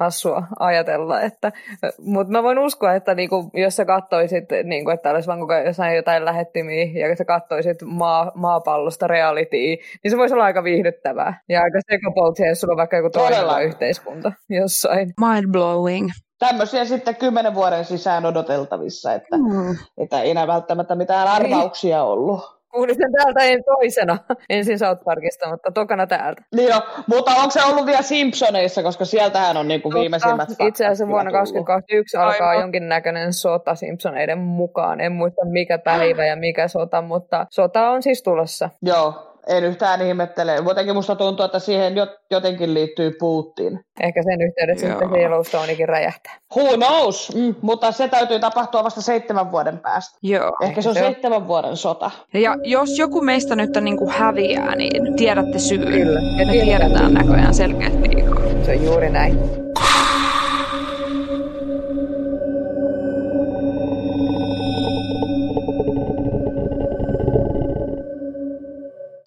hassua 0.00 0.42
ajatella, 0.58 1.20
että, 1.20 1.52
mutta 1.98 2.32
mä 2.32 2.42
voin 2.42 2.58
uskoa, 2.58 2.94
että 2.94 3.14
niinku, 3.14 3.50
jos 3.54 3.76
sä 3.76 3.84
kattoisit, 3.84 4.44
niinku, 4.64 4.90
että 4.90 5.10
olisi 5.10 5.26
vaan 5.26 5.64
jossain 5.66 5.96
jotain 5.96 6.24
lähettimiä 6.24 6.84
ja 6.84 7.16
sä 7.16 7.24
kattoisit 7.24 7.76
maa, 7.84 8.32
maapallosta 8.34 9.06
realityaa, 9.06 9.76
niin 10.04 10.10
se 10.10 10.16
voisi 10.16 10.34
olla 10.34 10.44
aika 10.44 10.64
viihdyttävää 10.64 11.40
ja 11.48 11.62
aika 11.62 11.78
sekopoltsia, 11.90 12.48
jos 12.48 12.60
sulla 12.60 12.72
on 12.72 12.78
vaikka 12.78 12.96
joku 12.96 13.10
toimiva 13.10 13.60
yhteiskunta 13.60 14.32
jossain. 14.48 15.12
Mind 15.20 15.52
blowing 15.52 16.10
tämmöisiä 16.38 16.84
sitten 16.84 17.16
kymmenen 17.16 17.54
vuoden 17.54 17.84
sisään 17.84 18.26
odoteltavissa, 18.26 19.14
että, 19.14 19.36
mm. 19.36 19.76
että 19.98 20.22
ei 20.22 20.30
enää 20.30 20.46
välttämättä 20.46 20.94
mitään 20.94 21.28
arvauksia 21.28 22.02
ollut. 22.02 22.59
Kuulin 22.72 22.94
sen 22.94 23.12
täältä 23.12 23.40
en 23.40 23.64
toisena, 23.64 24.18
ensin 24.48 24.78
South 24.78 25.04
Parkista, 25.04 25.50
mutta 25.50 25.70
tokana 25.70 26.06
täältä. 26.06 26.42
Niin 26.56 26.68
jo, 26.68 26.80
mutta 27.06 27.30
onko 27.30 27.50
se 27.50 27.62
ollut 27.64 27.86
vielä 27.86 28.02
Simpsoneissa, 28.02 28.82
koska 28.82 29.04
sieltähän 29.04 29.56
on 29.56 29.68
niinku 29.68 29.94
viimeisimmät 29.94 30.48
faktat 30.48 30.66
Itse 30.68 30.86
asiassa 30.86 31.08
vuonna 31.08 31.32
2021 31.32 32.16
alkaa 32.16 32.48
Aivan. 32.48 32.62
jonkinnäköinen 32.62 33.32
sota 33.32 33.74
Simpsoneiden 33.74 34.38
mukaan. 34.38 35.00
En 35.00 35.12
muista 35.12 35.44
mikä 35.44 35.78
päivä 35.78 36.26
ja 36.26 36.36
mikä 36.36 36.68
sota, 36.68 37.02
mutta 37.02 37.46
sota 37.50 37.90
on 37.90 38.02
siis 38.02 38.22
tulossa. 38.22 38.70
Joo, 38.82 39.29
en 39.46 39.64
yhtään 39.64 40.02
ihmettele. 40.02 40.60
Muutenkin 40.60 40.94
musta 40.94 41.16
tuntuu, 41.16 41.44
että 41.44 41.58
siihen 41.58 41.94
jotenkin 42.30 42.74
liittyy 42.74 43.10
Putin. 43.20 43.80
Ehkä 44.00 44.22
sen 44.22 44.42
yhteydessä 44.42 44.86
Joo. 44.86 44.98
sitten 44.98 45.20
Yellowstonekin 45.20 45.88
räjähtää. 45.88 46.32
Who 46.56 46.76
knows? 46.76 47.34
Mm, 47.34 47.54
mutta 47.62 47.92
se 47.92 48.08
täytyy 48.08 48.40
tapahtua 48.40 48.84
vasta 48.84 49.02
seitsemän 49.02 49.52
vuoden 49.52 49.78
päästä. 49.78 50.18
Joo. 50.22 50.52
Ehkä 50.62 50.82
se 50.82 50.88
on 50.88 50.94
se 50.94 51.00
seitsemän 51.00 51.48
vuoden 51.48 51.76
sota. 51.76 52.10
Ja 52.34 52.56
jos 52.64 52.98
joku 52.98 53.20
meistä 53.20 53.56
nyt 53.56 53.70
niin 53.80 53.96
kuin 53.96 54.10
häviää, 54.10 54.76
niin 54.76 55.16
tiedätte 55.16 55.58
syyn. 55.58 55.92
Kyllä. 55.92 56.20
Ja 56.38 56.44
ne 56.44 56.52
tiedetään 56.52 57.14
näköjään 57.14 57.54
selkeät 57.54 57.92
liikaa. 57.92 58.40
Se 58.64 58.70
on 58.70 58.84
juuri 58.84 59.10
näin. 59.10 59.38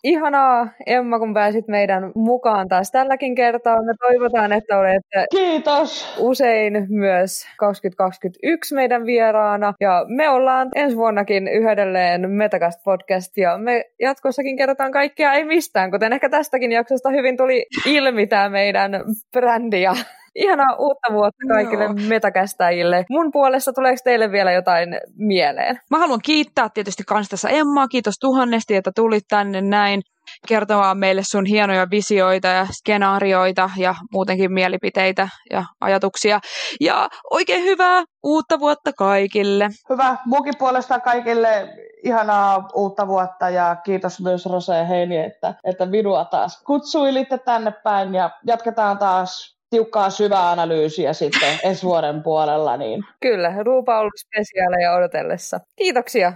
Ihanaa 0.04 0.68
Emma, 0.86 1.20
kun 1.20 1.34
pääsit 1.34 1.68
meidän 1.68 2.12
mukaan 2.16 2.68
taas 2.68 2.91
tälläkin 2.91 3.36
kertaa. 3.36 3.84
Me 3.84 3.93
toivotaan, 3.99 4.54
että 4.54 4.80
olette 4.80 5.26
Kiitos. 5.32 6.16
usein 6.20 6.88
myös 6.89 7.47
2021 7.58 8.76
meidän 8.76 9.06
vieraana. 9.06 9.74
Ja 9.80 10.06
me 10.08 10.30
ollaan 10.30 10.70
ensi 10.76 10.97
vuonnakin 10.97 11.47
yhdelleen 11.47 12.30
Metacast 12.30 12.84
Podcast 12.84 13.38
ja 13.38 13.58
me 13.58 13.86
jatkossakin 13.99 14.58
kerrotaan 14.58 14.91
kaikkea 14.91 15.34
ei 15.34 15.45
mistään, 15.45 15.91
kuten 15.91 16.14
ehkä 16.14 16.30
tästäkin 16.30 16.72
jaksosta 16.72 17.10
hyvin 17.10 17.38
tuli 17.38 17.66
ilmi 17.86 18.28
tämä 18.28 18.49
meidän 18.49 18.91
brändi 19.32 19.82
ja 19.82 19.93
Ihanaa 20.36 20.76
uutta 20.80 21.14
vuotta 21.14 21.48
kaikille 21.54 21.88
no. 21.88 21.94
metakästäjille. 22.08 23.06
Mun 23.10 23.32
puolesta 23.32 23.74
tuleeko 23.74 23.98
teille 24.04 24.32
vielä 24.32 24.52
jotain 24.52 24.90
mieleen? 25.18 25.80
Mä 25.92 25.98
haluan 25.98 26.20
kiittää 26.24 26.70
tietysti 26.74 27.04
kans 27.08 27.30
tässä 27.30 27.50
Emmaa. 27.50 27.88
Kiitos 27.88 28.16
tuhannesti, 28.20 28.76
että 28.76 28.92
tulit 28.96 29.24
tänne 29.30 29.62
näin 29.62 30.02
kertomaan 30.48 30.98
meille 30.98 31.22
sun 31.24 31.46
hienoja 31.46 31.88
visioita 31.92 32.48
ja 32.48 32.68
skenaarioita 32.72 33.70
ja 33.78 33.96
muutenkin 34.12 34.54
mielipiteitä 34.54 35.28
ja 35.52 35.64
ajatuksia. 35.82 36.40
Ja 36.82 37.10
oikein 37.32 37.64
hyvää 37.64 38.04
uutta 38.24 38.60
vuotta 38.60 38.94
kaikille. 38.94 39.70
Hyvä. 39.90 40.18
Munkin 40.26 40.54
puolesta 40.60 41.00
kaikille 41.00 41.70
ihanaa 42.04 42.68
uutta 42.74 43.08
vuotta 43.08 43.50
ja 43.50 43.76
kiitos 43.84 44.22
myös 44.22 44.46
Rose 44.46 44.78
ja 44.78 44.86
Heini, 44.86 45.18
että, 45.18 45.54
että 45.64 45.86
minua 45.86 46.26
taas 46.26 46.64
kutsuilitte 46.64 47.38
tänne 47.38 47.72
päin 47.72 48.16
ja 48.16 48.30
jatketaan 48.48 48.98
taas 48.98 49.58
tiukkaa 49.74 50.09
syvää 50.09 50.51
analyysiä 50.51 51.13
sitten 51.13 51.59
ensi 51.63 51.84
vuoden 51.84 52.24
puolella. 52.24 52.78
Niin. 52.78 53.03
Kyllä, 53.19 53.53
Ruupa 53.63 53.95
on 53.95 53.99
ollut 53.99 54.13
spesiaaleja 54.17 54.93
odotellessa. 54.93 55.59
Kiitoksia. 55.76 56.34